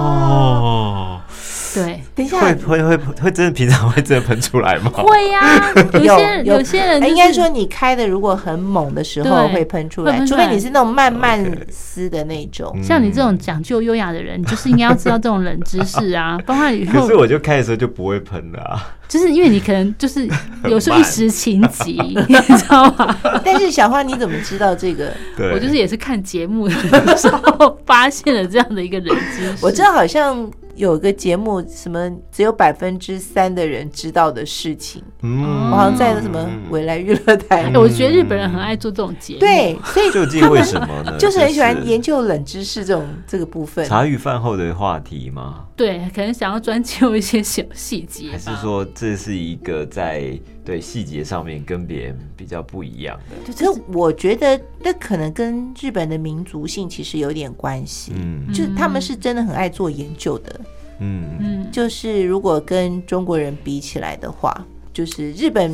[1.72, 4.90] 对，等一下会，会会会真的平常会真的喷出来吗？
[4.92, 12.78] 会呀、有些人有有些人、就是、哎应该说你开的如果很猛的时候会喷出来，除非你是那种慢慢撕的那种。
[12.82, 20.28] 像你这种讲究优雅的人，你就是应该要知道这种冷知识啊， 包括以后可是我就开的时候就不会喷了啊，就是因为你可能就是
[20.64, 21.92] 有时候一时情急，
[22.28, 23.16] 你知道吗？
[23.42, 25.10] 但是小花，你怎么知道这个？
[25.38, 29.64] 对，我就是也是看节目的时候发现了这样的一个人知识。
[29.64, 30.50] 我知道好像
[30.80, 41.16] 有个节目，什么只有百分之三的人知道的事情，嗯我好像在什么未来娱乐台哎，我觉得日本人很爱做这种节目，对，所以究竟为什么呢？
[41.20, 43.84] 就是很喜欢研究冷知识这种这个部分。
[43.84, 45.66] 茶余饭后的话题吗？
[45.80, 53.50] 对，可能想要专究一些小细节吧，还是说这是一个在对细节上面跟别人比较不一样的？
[53.50, 58.46] 就是我觉得那可能跟日本的民族性其实有点关系，嗯。
[58.52, 60.60] 就是他们是真的很爱做研究的。
[60.98, 61.38] 嗯。
[61.40, 64.54] 嗯，就是如果跟中国人比起来的话，
[64.92, 65.72] 就是日本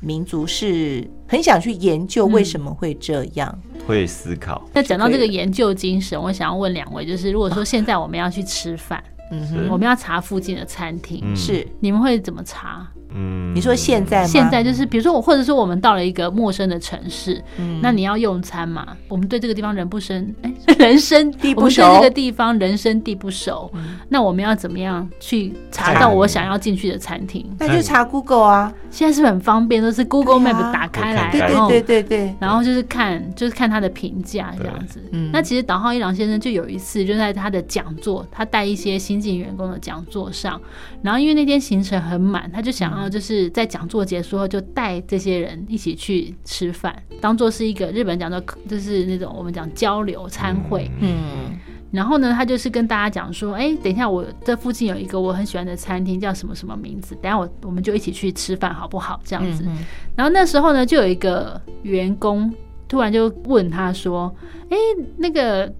[0.00, 3.58] 民族是很想去研究为什么会这样。
[3.86, 11.36] 会思考，那讲到这个研究精神，我想要问两位，就是如果说现在我们要去吃饭，嗯是我们要查附近的餐厅，嗯。
[11.36, 11.66] 是。
[11.80, 12.86] 你们会怎么查？
[13.16, 13.54] 嗯。
[13.54, 14.26] 你说现在吗？
[14.26, 17.80] 现在就是比如说我，或者说我们到了一个陌生的城市，嗯。
[17.82, 18.96] 那你要用餐嘛？
[19.08, 21.94] 我们对这个地方人不生，哎， 人生地不我们对熟。
[21.96, 23.72] 这个地方人生地不熟，
[24.08, 27.46] 那我们要怎么样去查到我想要进去的餐厅？
[27.58, 35.00] 那就查 Google 啊，现在是不是很方便，都是 Google Map 打开来，对对对对对，然后就是看就是看他的评价这样子。
[35.12, 35.30] 嗯。
[35.32, 40.60] 那其实岛浩一郎先生就有一次就在他的讲座，他带一些新进员工的讲座上，
[41.02, 50.90] 然后因为那天行程很满，他就想要就是在讲座结束后就带这些人一起去吃饭，当做是一个日本讲座就是那种我们讲交流餐会。
[51.00, 51.58] 嗯
[51.92, 57.14] 然后呢，他就是跟大家讲说，哎，等一下，我这附近有一个我很喜欢的餐厅，叫什么什么名字？
[57.22, 59.20] 等一下我我们就一起去吃饭好不好？
[59.24, 59.62] 这样子。
[59.66, 59.78] 嗯
[60.16, 62.52] 然后那时候呢，就有一个员工
[62.88, 64.34] 突然就问他说
[64.68, 64.76] ：“哎，
[65.16, 65.72] 那个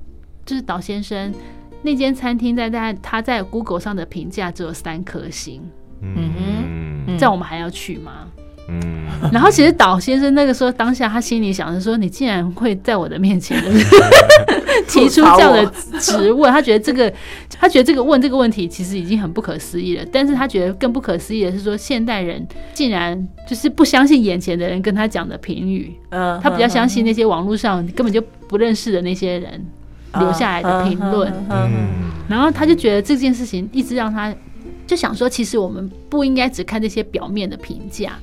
[0.46, 1.34] 就是岛先生，
[1.82, 5.60] 那间餐厅在在他在 Google 上的评价只有三颗星，
[6.02, 8.12] 嗯嗯这样我们还要去吗？”
[8.68, 9.04] 嗯。
[9.32, 13.56] 然后其实岛先生那个时候当下他心里想着说：“你竟然会在我的面前
[14.88, 15.64] 提出这样的
[15.98, 17.12] 质问， 他觉得这个
[17.58, 20.04] 他觉得这个问这个问题其实已经很不可思议了。
[20.12, 29.64] 但是他觉得更不可思议的是说，现代人竟然就是不相信眼前的人跟他讲的评语，嗯他比较相信那些网络上根本就不认识的那些人
[30.18, 31.32] 留下来的评论，
[32.28, 34.34] 然后他就觉得这件事情一直让他
[34.86, 38.18] 就想说，其实我们不应该只看这些表面的评价，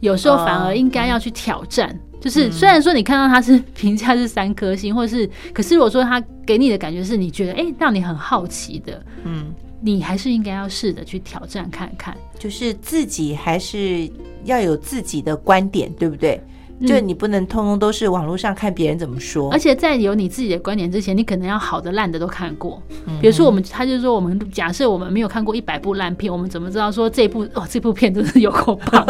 [0.00, 1.98] 有时候反而应该要去挑战。
[2.20, 12.16] 就是虽然说你看到他是 评价是三颗星，或者是，可是如果说他给你的感觉是你觉得哎、诶让你很好奇的，嗯，你还是应该要试着去挑战看看。
[12.36, 14.10] 就是自己还是
[14.44, 16.40] 要有自己的观点，对不对？
[16.80, 22.80] 嗯就你不能通通都是网络上看别人怎么说，而且在有你自己的观点之前，你可能要好的烂的都看过。
[23.06, 29.04] 嗯比如说，我们他就说，我们假设我们没有看过一百部烂片，我们怎么知道说这部哦这部片真是有够棒？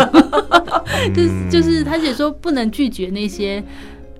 [1.14, 3.62] 就 是就是，他也说不能拒绝那些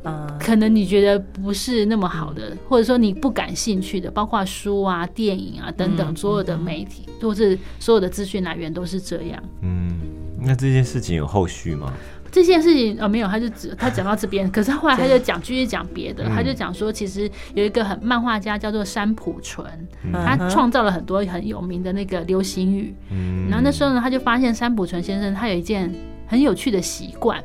[0.05, 9.43] 嗯可能你觉得不是那么好的，或者说你不感兴趣的，包括书啊、电影啊等等，所有的媒体或是所有的资讯来源都是这样。
[9.63, 9.99] 嗯，
[10.41, 11.93] 那这件事情有后续吗？
[12.31, 16.31] 这件事情呃没有，他就只他讲到这边，可是后来他就讲继续讲别的，嗯。
[16.35, 19.67] 他就讲说，其实有一个很漫画家叫做山浦纯，
[20.05, 20.13] 嗯。
[20.13, 22.95] 他创造了很多很有名的那个流行语。
[23.11, 25.93] 嗯，然后那时候呢，他就发现山浦纯先生他有一件
[26.27, 27.43] 很有趣的习惯，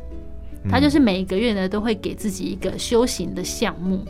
[0.70, 4.06] 他就是每一个月呢都会给自己一个修行的项目。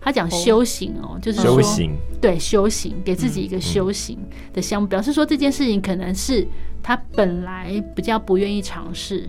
[0.00, 4.16] 他讲修行哦，就是说修行，对修行，给自己一个修行
[4.54, 6.46] 的项目，表示说这件事情可能是
[6.82, 9.28] 他本来比较不愿意尝试，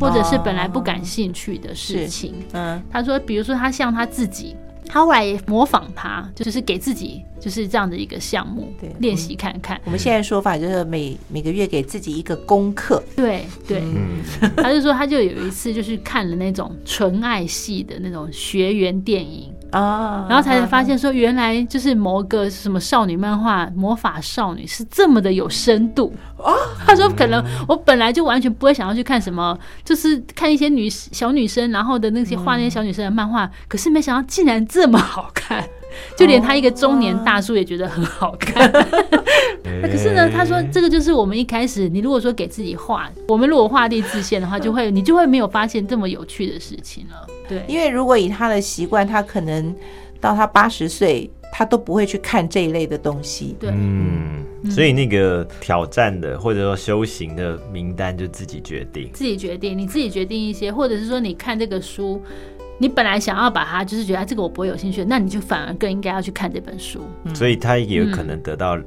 [0.00, 2.34] 或者是本来不感兴趣的事情。
[2.52, 2.82] 嗯。
[2.90, 4.56] 他说，比如说他像他自己，
[4.86, 9.80] 他后来也模仿他，就是给自己就是这样的一个项目对练习看看。
[9.84, 14.22] 我们现在说法就是每每个月给自己一个功课，对对，嗯。
[14.56, 26.54] 他就说他就有一次就是看了那种纯爱系的那种学员电影，啊，然后才发现说，原来就是某个什么少女漫画《魔法少女》是这么的有深度哦。
[26.86, 35.64] 他说，可能我本来就完全不会想要去看什么，就是看一些女小女生，然后的那些画那些小女生的漫画，可是没想到竟然这么好看。
[36.16, 38.70] 就连他一个中年大叔也觉得很好看。
[39.82, 47.26] 可是呢，他说这个就是我们一开始，你如果说给自己画，我们如果画地自限的话，就会你就会没有发现这么有趣的事情了。
[47.48, 49.74] 对，因为如果以他的习惯，他可能
[50.20, 53.56] 到他八十岁，他都不会去看这一类的东西。
[53.60, 62.22] 对，嗯，所以那个挑战的或者说修行的名单就自己决定，自己决定，你自己决定一些，或者是说你看这个书。
[62.78, 67.00] 你本来想要把它，就是觉得这个我不会有兴趣，那你就反而更应该要去看这本书。
[67.34, 68.78] 所以他也有可能得到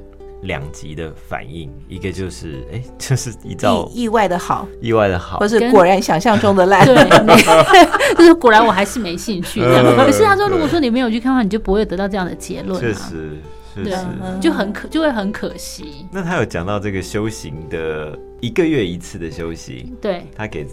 [0.42, 9.60] 两极的反应，一个就是哎，就是一照意外的好，意外的好，或是果然想象中的烂， 对，就是果然我还是没兴趣。
[9.60, 12.80] 可是他说，如果说你没有去看的话，你就不会得到这样的结论。
[12.80, 13.36] 确实，
[13.74, 13.96] 确实
[14.40, 16.06] 就很可，就会很可惜。
[16.12, 20.64] 那他有讲到这个修行的一个月一次的修行，对他给。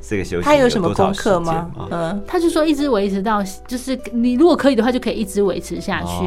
[0.00, 1.70] 这个休息他有什么功课吗？
[1.90, 6.26] 嗯，他就说一直维持到，就是你如果可以的话，就可以一直维持下去，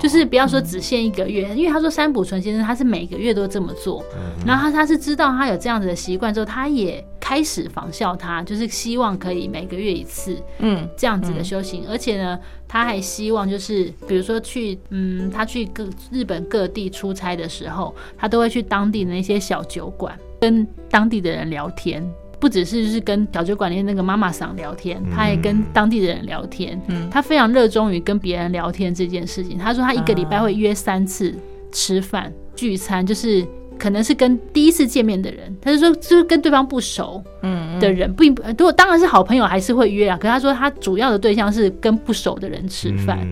[0.00, 4.04] 就是不要说只限一个月，因为他说山浦纯先生他是每个月都这么做，
[4.46, 12.38] 然后他他是知道他有这样子的习惯之后，他也开始仿效他，就是希望可以每个月一次，嗯，这样子的修行，而且呢，
[12.68, 22.06] 他还希望就是比如说去，嗯，他去各日本各地出差的时候，他都会去当地的那些小酒馆跟当地的人聊天。
[22.44, 26.78] 不只是就是跟小酒馆里那个妈妈桑聊天，他也跟当地的人聊天。
[26.88, 29.56] 嗯，他非常热衷于跟别人聊天这件事情。
[29.56, 31.34] 他说他一个礼拜会约三次
[31.72, 33.42] 吃饭聚餐，就是
[33.78, 40.18] 可能是跟第一次见面的人，他就说就是跟对方不熟嗯的人，并不如果当然是好朋友还是会约啊。
[40.20, 43.26] 可他说他主要的对象是跟不熟的人吃饭。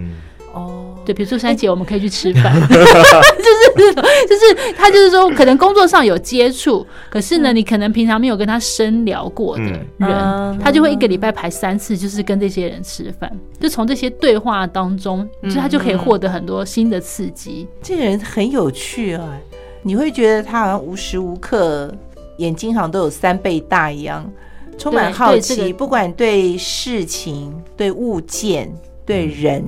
[0.55, 0.92] 哦。
[1.05, 3.95] 对，比如说三姐，我们可以去吃饭， 就是
[4.29, 9.65] 就是他就是说，可能工作上有接触，可是呢，你可能平常没有跟他深聊过的
[9.97, 17.67] 人，他就会一个礼拜排三次，就是跟这些人吃饭，就从这些对话当中，就他就可以获得很多新的刺激。
[17.83, 19.37] 这个人很有趣啊，
[19.83, 21.93] 你会觉得他好像无时无刻
[22.39, 24.31] 眼睛好像都有三倍大一样，
[24.79, 28.73] 充满好奇，不管对事情、对物件、
[29.05, 29.65] 对人。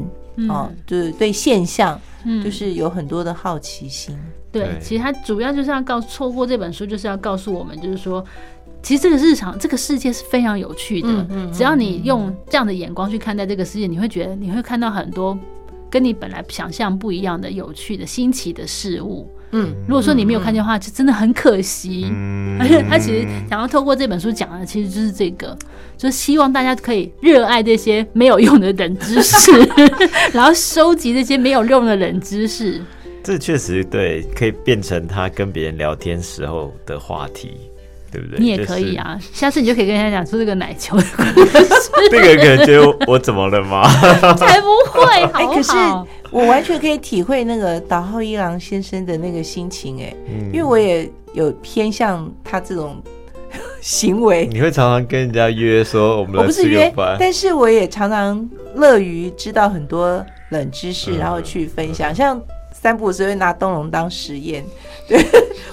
[0.48, 2.00] 哦，就是对现象，
[2.42, 4.16] 就是有很多的好奇心。
[4.50, 8.24] 对，其实他主要就是要告错过这本书，就是要告诉我们，就是说，
[8.82, 11.26] 其实这个日常，这个世界是非常有趣的。
[11.52, 15.36] 只要你用这样的眼光去看待这个世界，你会觉得你会看到很多
[15.90, 19.28] 跟你本来想象不一样的有趣的新奇的事物。
[19.56, 22.12] 嗯，如果说你没有看见的话，就真的很可惜。
[22.58, 25.56] 而且 他其实想要透过这本书讲的，其实就是这个，
[25.96, 29.52] 就是希望大家可以热爱这些没有用的冷知识，
[30.34, 32.82] 然后收集这些没有用的冷知识。
[33.22, 37.52] 这确实对，可以变成他跟别人聊天时候的话题。
[38.14, 38.38] 对不对？
[38.38, 41.90] 你也可以啊，下次你就可以跟人家讲出这个奶球的故事。
[42.10, 43.82] 这个感觉我怎么了吗？
[44.38, 45.72] 才不会，哎，可是
[46.30, 50.14] 我完全可以体会那个岛浩一郎先生的那个心情，哎，
[50.52, 53.02] 因为我也有偏向他这种
[53.80, 54.46] 行为。
[54.52, 62.40] 你会常常跟人家约说我们我不是约，但是我也常常乐于知道很多冷知识，然后去分享，像。
[62.84, 64.62] 三步只会拿灯笼当实验，
[65.08, 65.18] 对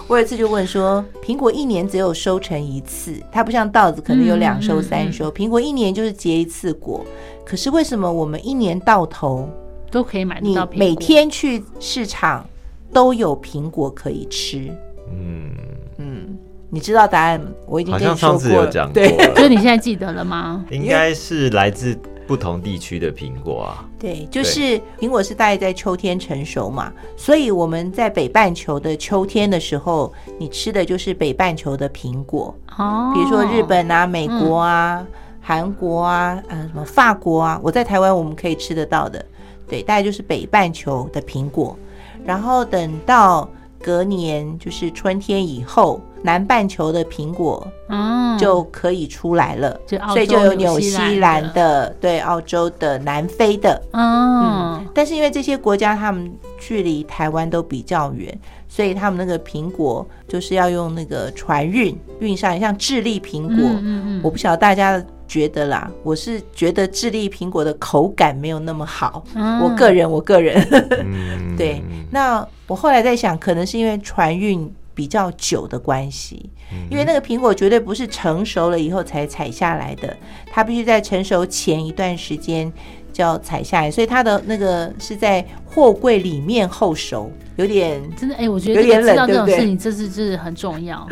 [0.07, 7.05] 我有一次就问说，苹果一年只有收成一次，它不像稻子可能有两收三收，苹果一年就是结一次果，
[7.45, 9.49] 可是为什么我们一年到头
[9.91, 10.79] 都可以买到你？
[10.79, 12.47] 每天去市场
[12.93, 14.71] 都有苹果可以吃？
[15.11, 15.51] 嗯
[15.97, 16.37] 嗯，
[16.69, 17.45] 你知道答案？
[17.67, 20.63] 我已经跟你说过了，对， 所以你现在记得了吗？
[20.71, 21.93] 应该是来自。
[22.31, 32.55] 不同地区的苹果啊，对，就是苹果是大概在秋天成熟嘛，所以我们在北半球的秋天的时候，你吃的就是北半球的苹果。
[32.77, 35.05] 哦，比如说日本啊、美国啊、
[35.41, 39.25] 韩国啊、呃什么法国啊，我在台湾我们可以吃得到的，
[39.67, 41.77] 对，大概就是北半球的苹果，
[42.23, 43.49] 然后等到
[43.83, 45.99] 隔年就是春天以后。
[46.23, 69.23] 南半球的苹果，嗯，就可以出来了，所以就有纽西兰的，对，澳洲的，南非的，嗯，但是因为这些国家他们距离台湾都比较远，所以他们那个苹果就是要用那个船运运上，像智利苹果，嗯嗯，我不晓得大家觉得啦，我是觉得智利苹果的口感没有那么好，
[69.61, 70.63] 我个人，我个人，
[71.57, 74.71] 对，那我后来在想，可能是因为船运。
[75.01, 76.47] 比较久的关系，
[76.87, 80.15] 因为那个苹果绝对不是成熟了以后才采下来的，
[80.51, 82.71] 它必须在成熟前一段时间，
[83.11, 89.59] 就要采下来，所以它的那个是在货柜里面后熟，有点真的哎，我觉得有点冷，知道这种对不对？
[89.61, 91.07] 事情，这是这是很重要。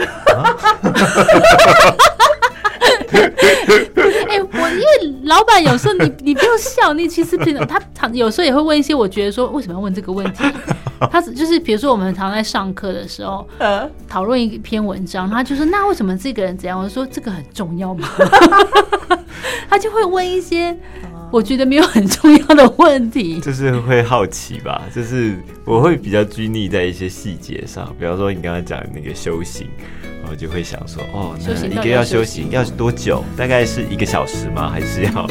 [4.29, 10.43] 哎、我因为老板有时候你你不用笑，你其实平常他常有时候也会问一些，我觉得说为什么要问这个问题？
[11.09, 16.77] 他就是比如说我们常在上课的时候呃， 讨论一篇文章，他就说那为什么这个人怎样？
[16.79, 18.07] 我说这个很重要吗？
[19.69, 20.75] 他就会问一些
[21.31, 23.39] 我觉得没有很重要的问题。
[23.41, 29.67] 就是会好奇吧，就是我会比较拘泥在一些细节上，比方说你刚刚讲的那个修行，
[30.29, 33.23] 我就会想说，哦，那一个要修行要多久？
[33.37, 34.69] 大概是一个小时吗？
[34.69, 35.27] 还是要？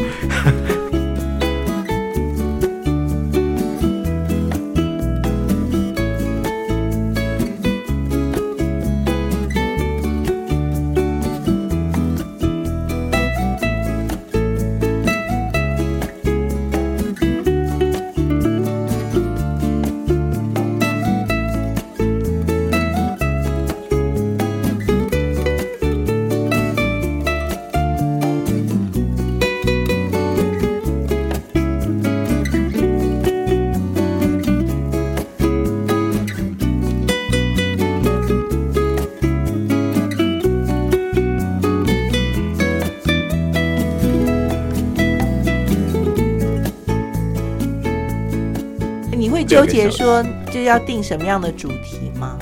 [49.58, 52.38] 纠结说就要定什么样的主题吗？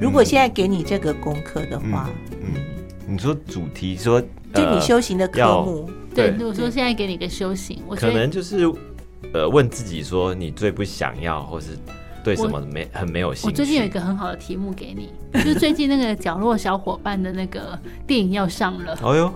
[0.00, 2.08] 如果现在给你这个功课的话，
[2.42, 2.54] 嗯，
[3.06, 8.70] 你说主题说，就你呃修行的科要目，对，对如果说现在给你个修行，我可能就是
[9.32, 11.78] 呃问自己说你最不想要，或是
[12.22, 13.46] 对什么没很没有兴趣。
[13.48, 19.32] 我最近有一个很好的题目给你，就是最近那个角落小伙伴的那个电影要上了，哦哟，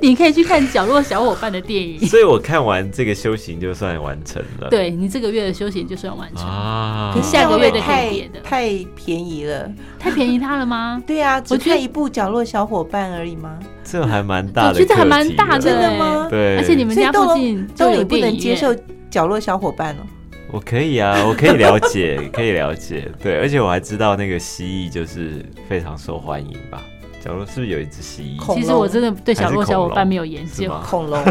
[0.00, 2.00] 你可以去看角落小伙伴的电影。
[2.06, 4.68] 所以我看完这个修行就算完成了。
[4.70, 8.10] 对你这个月的修行就算完成，啊，可下个月的太
[8.42, 9.70] 太便宜了。
[9.98, 11.02] 太便宜他了吗？
[11.06, 13.58] 对啊，只我觉得看一部角落小伙伴而已吗？
[13.84, 18.74] 这还蛮大的，我觉得还蛮大的真的欸吗对，而且你们家附近都有不能接受
[19.10, 20.06] 角落小伙伴哦。
[20.52, 26.82] 我可以啊， 我可以了解，可以了解，对，而且我还知道那个蜥蜴就是非常受欢迎吧？
[27.24, 28.54] 角落是不是有一只蜥蜴？
[28.54, 30.70] 其实我真的对小鹿小伙伴没有研究。
[30.84, 31.24] 恐龙，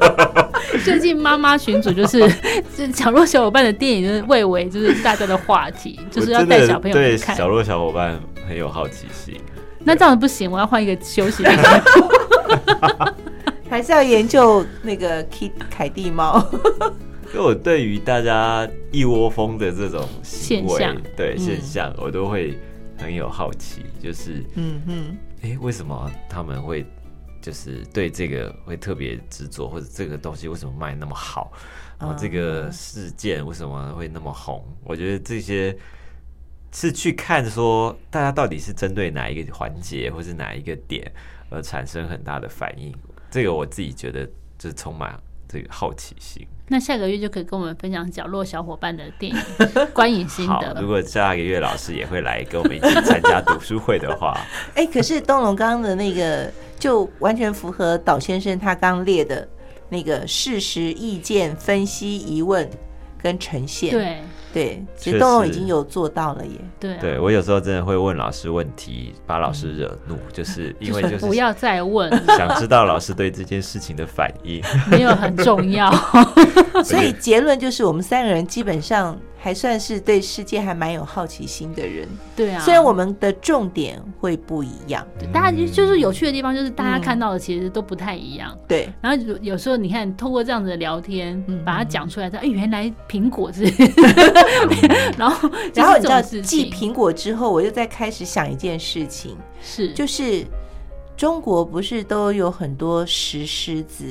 [0.84, 2.20] 最近妈妈群主就是
[2.76, 7.36] 就是角落小伙伴的电影，就是蔚为就是大家的话题， 就是要带小朋友对去看。
[7.36, 8.18] 角落小伙伴
[8.48, 9.38] 很有好奇心。
[9.80, 11.50] 那这样不行，我要换一个休息的。
[13.68, 15.26] 还是要研究那个
[15.68, 16.42] 凯蒂猫。
[17.28, 22.58] 因为我对于大家一窝蜂的这种行为现象对嗯现象，我都会
[22.96, 26.86] 很有好奇，就是嗯嗯，哎、诶为什么他们会
[27.42, 31.52] 就是对这个会特别执着，或者这个东西为什么卖那么好，
[31.98, 34.64] 然后这个事件为什么会那么红？
[34.84, 35.76] 我觉得这些
[36.72, 41.10] 是去看说大家到底是针对哪一个环节，或是哪一个点
[41.50, 42.90] 而产生很大的反应。
[43.30, 44.24] 这个我自己觉得
[44.58, 46.46] 就是充满这个好奇心。
[46.68, 49.38] 那下个月就可以跟我们分享角落小伙伴的电影
[49.92, 50.86] 观影心好，得如。
[50.86, 54.38] 果下个月老师也会来跟我们一起参加读书会的话，
[54.74, 59.46] 哎、可是东龙刚刚的那个就完全符合岛先生他刚列的
[59.88, 62.68] 那个事实、意见、分析、疑问
[63.22, 63.90] 跟呈现。
[63.90, 64.18] 对
[64.52, 66.52] 对，其实东龙已经有做到了耶。
[66.80, 74.62] 对啊对我有时候真的会问老师问题，把老师惹怒， 就是因为就是不要再问，想知道老师对这件事情的反应。
[74.90, 75.90] 没有很重要。
[76.84, 82.06] 所以结论就是，我们三个人基本上还算是对世界还蛮有好奇心的人。
[82.36, 88.56] 对啊，虽然我们的重点会不一样，对大家就是有趣的地方，就是大家嗯看到的其实都不太一样。
[88.66, 93.64] 对，然后有有时候你看，透过这样子的聊天，嗯把它讲出来，哎，原来苹果是
[95.16, 99.92] 然后然后你知道就是这种事继苹果之后，我又在开始想一件事情，是。
[99.92, 100.44] 就是
[101.16, 104.04] 中国不是都有很多石狮子，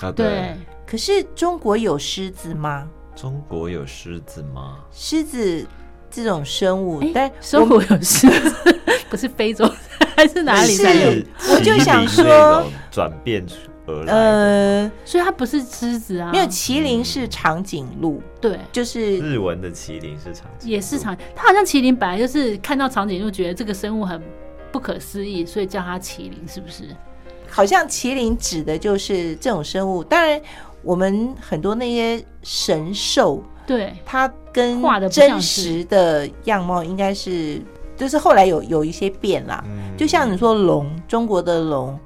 [0.00, 0.54] 啊，对，
[0.86, 2.88] 可是中国有狮子吗？
[3.16, 4.78] 中国有狮子吗？
[4.92, 5.66] 狮子
[6.10, 8.80] 这种生物，哎但生活有狮子，
[9.10, 9.68] 不是非洲
[10.14, 11.10] 还是哪里是才有？
[11.54, 13.44] 我就想说转变
[13.86, 18.58] 而来，呃，所以它不是狮子啊，没有麒麟是长颈鹿，对。
[18.70, 24.22] 就是日文的麒麟是长颈也是长，它好像麒麟本来就是看到长颈鹿，觉得这个生物很
[24.70, 26.84] 不可思议，所以叫它麒麟，是不是？
[27.48, 30.02] 好像麒麟指的就是这种生物。
[30.02, 30.40] 当然，
[30.86, 34.80] 我们很多那些神兽，对，它跟
[35.10, 37.60] 真实的样貌应该是，
[37.96, 39.64] 就是后来有有一些变啦。
[39.66, 39.96] 嗯。
[39.96, 41.98] 就像你说龙，中国的龙，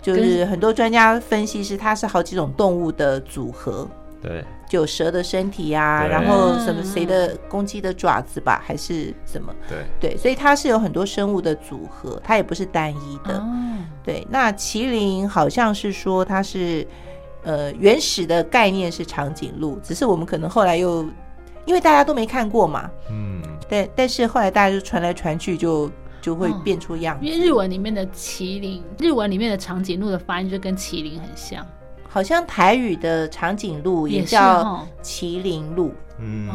[0.00, 3.86] 就是很多专家分析是它是好几种动物的组合，
[4.22, 6.10] 对，就有蛇的身体呀、对。
[6.10, 9.54] 然后什么谁的公鸡的爪子吧，还是什么？
[9.68, 13.36] 对，对，所以它是有很多生物的组合，它也不是单一的。
[13.36, 13.44] 哦，
[14.02, 16.86] 对，那麒麟好像是说它是
[17.44, 21.06] 呃原始的概念是长颈鹿，只是我们可能后来又
[21.64, 25.90] 因为大家都没看过嘛，嗯，但但是后来大家就传来传去就
[26.20, 27.24] 就会哦变出样子。
[27.26, 31.66] 因为日文里面的麒麟，日文里面的长颈鹿的发音就跟麒麟很像，
[32.08, 34.88] 好像台语的长颈鹿也叫哦。
[35.02, 35.92] 麒麟鹿。
[36.18, 36.48] 嗯。
[36.48, 36.54] 哦，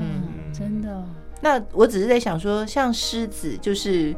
[0.00, 0.22] 嗯。
[0.52, 1.04] 真的，
[1.40, 4.16] 那我只是在想说，像狮子，就是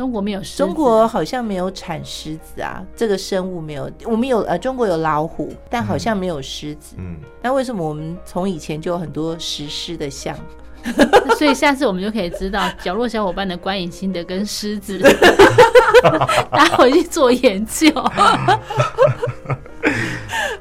[0.00, 3.90] 中国没有狮子中国好像没有产狮子啊，这个生物没有。
[4.06, 6.96] 我们有呃，中国有老虎，但好像没有狮子。
[6.96, 10.34] 嗯，那为什么我们从以前就有很多石狮的像？
[11.36, 14.98] 所以下次我们就可以知道角落小伙伴的观影心得跟狮子，
[16.50, 17.90] 大家回去做研究。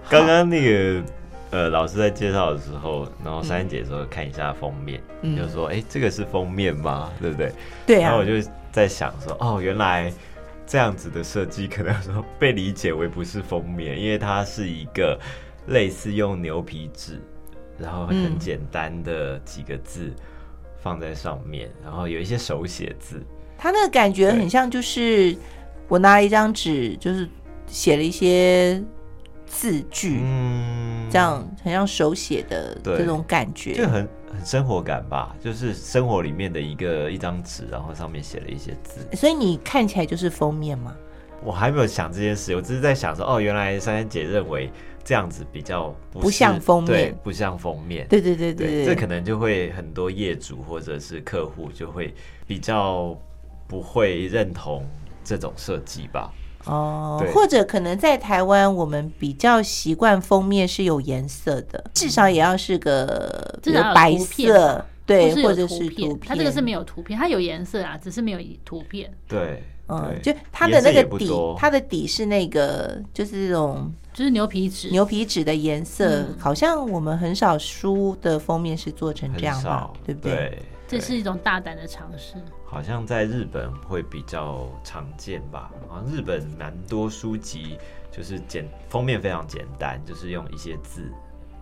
[0.10, 1.02] 刚刚那个
[1.52, 7.10] 呃，老师在介绍的时候，然后珊珊姐说看一下封面，嗯就说哎、这个是封面吗？
[7.22, 7.54] 对不对？
[7.88, 8.34] 对啊然后我，就
[8.72, 10.12] 在想说，哦，原来
[10.66, 15.20] 这样子的设计可能说被理解为不是封面，因为它是一个
[15.68, 17.20] 类似用牛皮纸，
[17.78, 20.14] 然后很嗯简单的几个字
[20.82, 23.22] 放在上面，然后有一些手写字，
[23.58, 25.36] 它那个感觉很像，就是
[25.88, 27.28] 我拿了一张纸，就是
[27.68, 28.82] 写了一些
[29.50, 33.74] 字句，嗯，这样很像手写的这种感觉。
[33.74, 39.06] 就很很生活感吧，就是生活里面的一个一张纸，然后上面写了一些字。
[39.18, 40.96] 所以你看起来就是封面吗？
[41.44, 44.70] 我还没有想这件事，我只是在想说，哦，原来珊珊姐认为
[45.04, 48.06] 这样子比较不不像封面对，不像封面。
[48.08, 52.14] 对对对对，对这可能就会很多业主或者是客户就会
[52.46, 53.18] 比较
[53.68, 54.86] 不会认同
[55.24, 56.32] 这种设计吧。
[56.66, 74.90] 哦，或者可能在台湾，我们比较习惯封面是有颜色的，至少也要是个比至少有如白色，对，或者是图片，它这个是没有图片，它有颜色啊，只是没有图片，对，嗯，就它的那个底它的底是那个就是这种就是牛皮纸。
[74.90, 76.36] 牛皮纸的颜色，嗯。
[76.38, 80.62] 好像我们很少书的封面是做成这样吧，，对不对？
[80.88, 82.36] 这是一种大胆的尝试。
[82.70, 85.72] 好像在日本会比较常见吧。
[85.88, 87.78] 好像日本蛮多书籍
[88.12, 91.12] 就是简封面非常简单，就是用一些字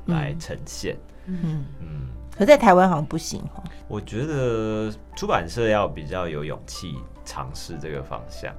[0.07, 0.97] 来呈现。
[1.25, 3.63] 嗯，嗯，可在台湾好像不行哦。
[3.87, 8.53] 我觉得出版社要比较有勇气尝试这个方向。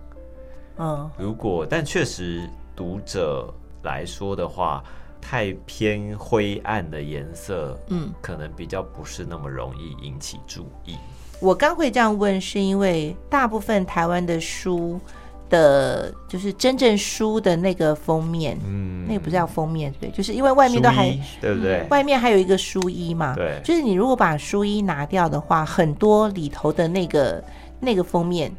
[0.78, 4.82] 嗯，如果但确实读者来说的话，
[5.20, 10.96] 太偏灰暗的颜色，嗯，可能比较不是那么容易引起注意。
[11.40, 15.00] 我刚会这样问，是因为大部分台湾的书
[15.48, 21.10] 的，就是真正书的那个封面，嗯，那个不是叫封面对，就是因为外面都还
[21.40, 21.86] 对不对？
[21.90, 27.42] 外面还有一个书衣嘛，对就是你如果把书衣拿掉的话，很多里头的那个
[27.80, 28.52] 那个封面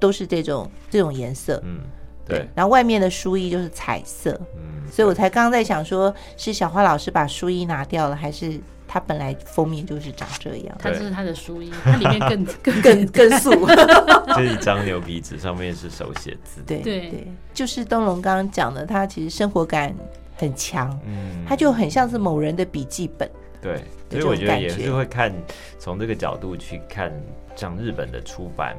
[0.00, 1.80] 都是这种这种颜色，嗯，
[2.26, 13.50] 对，然后外面的书衣就是彩色，嗯，所以我才刚刚在想说，是小花老师把书衣拿掉了，还是它本来封面就是长这样，它就是它的书衣，它里面更 更更 更素。
[14.34, 17.00] 这一张牛皮纸上面是手写字，对对。
[17.10, 19.94] 对，就是东龙刚刚讲的，它其实生活感
[20.36, 23.30] 很强，嗯，它就很像是某人的笔记本。
[23.62, 24.46] 对，所以我觉。
[24.46, 25.32] 得也是会看
[25.78, 27.12] 从这个角度去看，
[27.56, 28.76] 像日本的出版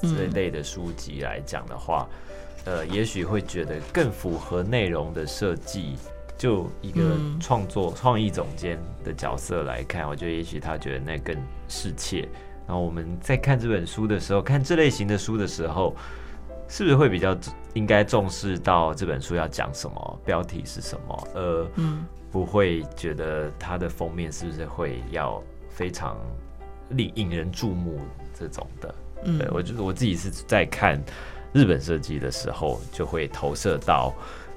[0.00, 0.30] 这嗯。
[0.32, 2.08] 类的书籍来讲的话，
[2.64, 5.96] 呃，也许会觉得更符合内容的设计。
[6.42, 11.36] 就一个嗯创作创意总监的角色来看，我觉得也许他觉得那更
[11.68, 12.28] 适切。
[12.66, 15.94] 然后我们在看这本书的时候，看这类型的书的时候，
[16.66, 17.38] 是不是会比较
[17.74, 25.40] 应该重视到这本书要讲什么，标题是什么，呃，嗯不会觉得它的封面是不是会要
[25.70, 26.16] 非常
[26.88, 28.00] 令引人注目
[28.36, 28.92] 这种的？
[29.22, 31.00] 嗯对我觉得我自己是在看
[31.52, 34.12] 日本设计的时候，就会投射到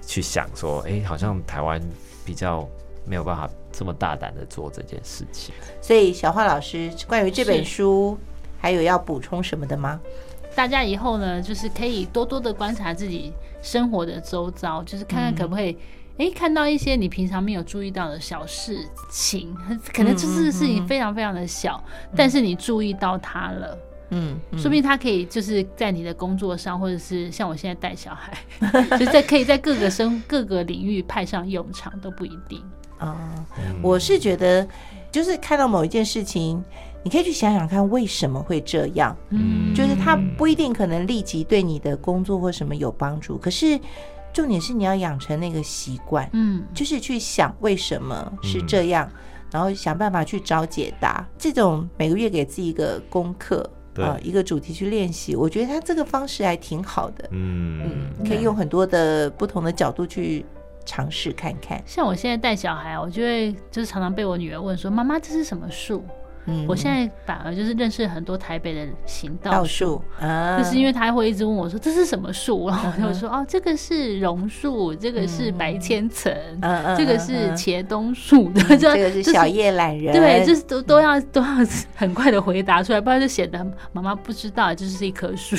[0.06, 1.82] 去想说，哎、好像台湾
[2.26, 2.68] 比较
[3.06, 5.53] 没有办法这么大胆的做这件事情。
[5.82, 8.18] 所以小花老师关于这本书
[8.60, 9.99] 还有要补充什么的吗？
[10.56, 15.78] 大家以后呢，就是可以多多的观察自己生活的周遭，就是看看可不可以，
[16.18, 19.53] 哎、看到一些你平常没有注意到的小事情，
[19.93, 21.84] 可能这次的事情非常非常的小，
[22.16, 23.78] 但是你注意到它了，
[24.10, 28.38] 嗯，嗯说不定他可以就是在你的工作上，或者是像我现在带小孩，
[28.97, 32.64] 就在可以在各个生各个领域派上用场都不一定。
[32.97, 33.36] 啊、
[33.82, 34.66] 我是觉得，
[35.12, 36.64] 就是看到某一件事情，
[37.03, 39.16] 你可以去想想看为什么会这样。
[39.32, 43.78] 嗯，就是他不一定可能立即对你的工作或什么有帮助，可是
[44.32, 49.12] 重点是你要养成那个习惯，嗯，就是去想为什么是这样，
[49.51, 51.28] 然后想办法去找解答。
[51.38, 53.70] 这种每个月给自己一个功课。
[54.03, 57.27] 啊，一个主题去练习，我觉得他这个方式还挺好的。
[57.31, 57.81] 嗯
[58.19, 60.45] 嗯，可以用很多的不同的角度去
[60.85, 61.81] 尝试看看。
[61.85, 66.03] 像我现在带小孩，我就会就是常常被我女儿问说：“妈妈，这是什么树？”
[66.67, 70.01] 我现在反而就是认识很多台北的行道树，
[70.57, 76.31] 就是因为他会一直问我说这是什么树，然后我就说哦，这个是榕树，这个是白千层，
[76.97, 81.47] 这个是茄冬树， 这个是小叶懒人，对，就是都都要都要
[81.95, 85.55] 很快的回答出来，不然就显得妈妈不知道这是一棵树。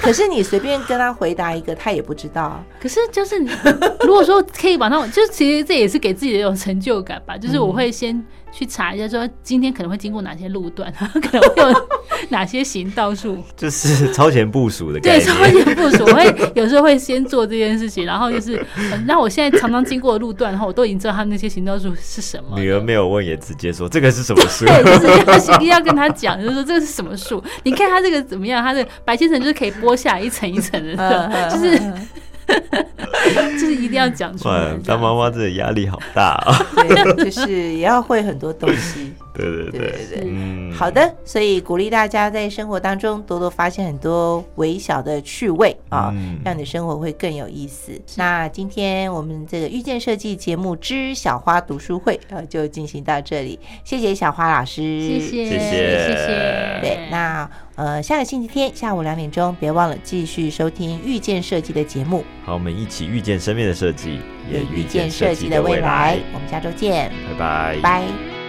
[0.00, 2.62] 可是你随便跟他回答一个，他也不知道。
[2.80, 3.50] 可是就是你
[4.06, 7.36] 如果说可以把它，就其实这也是给自己的一种成就感吧。
[7.36, 8.24] 就是我会先。
[8.52, 10.92] 去查一下，说今天可能会经过哪些路段，
[11.22, 11.88] 可能会有
[12.28, 15.00] 哪些行道树， 就是超前部署的。
[15.00, 18.64] 对，超前部署，我会有时候会先做这件事情，然后就是，
[19.06, 22.58] 那我现在常常经过的路段，然后我都已经知道他那些行道树是什么。
[22.58, 24.64] 女儿没有问，也直接说这个是什么树？
[24.66, 27.42] 对，就是一定要跟他讲，就是说这个是什么树？
[27.62, 28.62] 你看它这个怎么样？
[28.62, 31.80] 它的白千层就是可以剥下来一层一层的， 就是。
[33.52, 34.76] 就是一定要讲出来。
[34.84, 36.56] 当妈妈真的压力好大啊！
[36.76, 39.12] 对，就是也要会很多东西。
[39.40, 40.72] 对对对对对。
[40.72, 46.14] 好的，所以鼓励大家在生活当中多多发现很多微小的趣味啊，
[46.44, 47.92] 让你的生活会更有意思。
[48.16, 56.78] 那今天我们这个遇见设计节目之小花读书会呃就进行到这里，谢谢小花老师，谢谢谢谢谢谢。
[56.80, 57.48] 对，那。
[57.76, 62.22] 呃，下个星期天下午两点钟，别忘了继续收听遇见设计的节目。
[62.44, 64.20] 好，我们一起遇见生命的设计，
[64.52, 66.18] 也遇见设计的未来。
[66.34, 68.39] 我们下周见，拜拜，拜。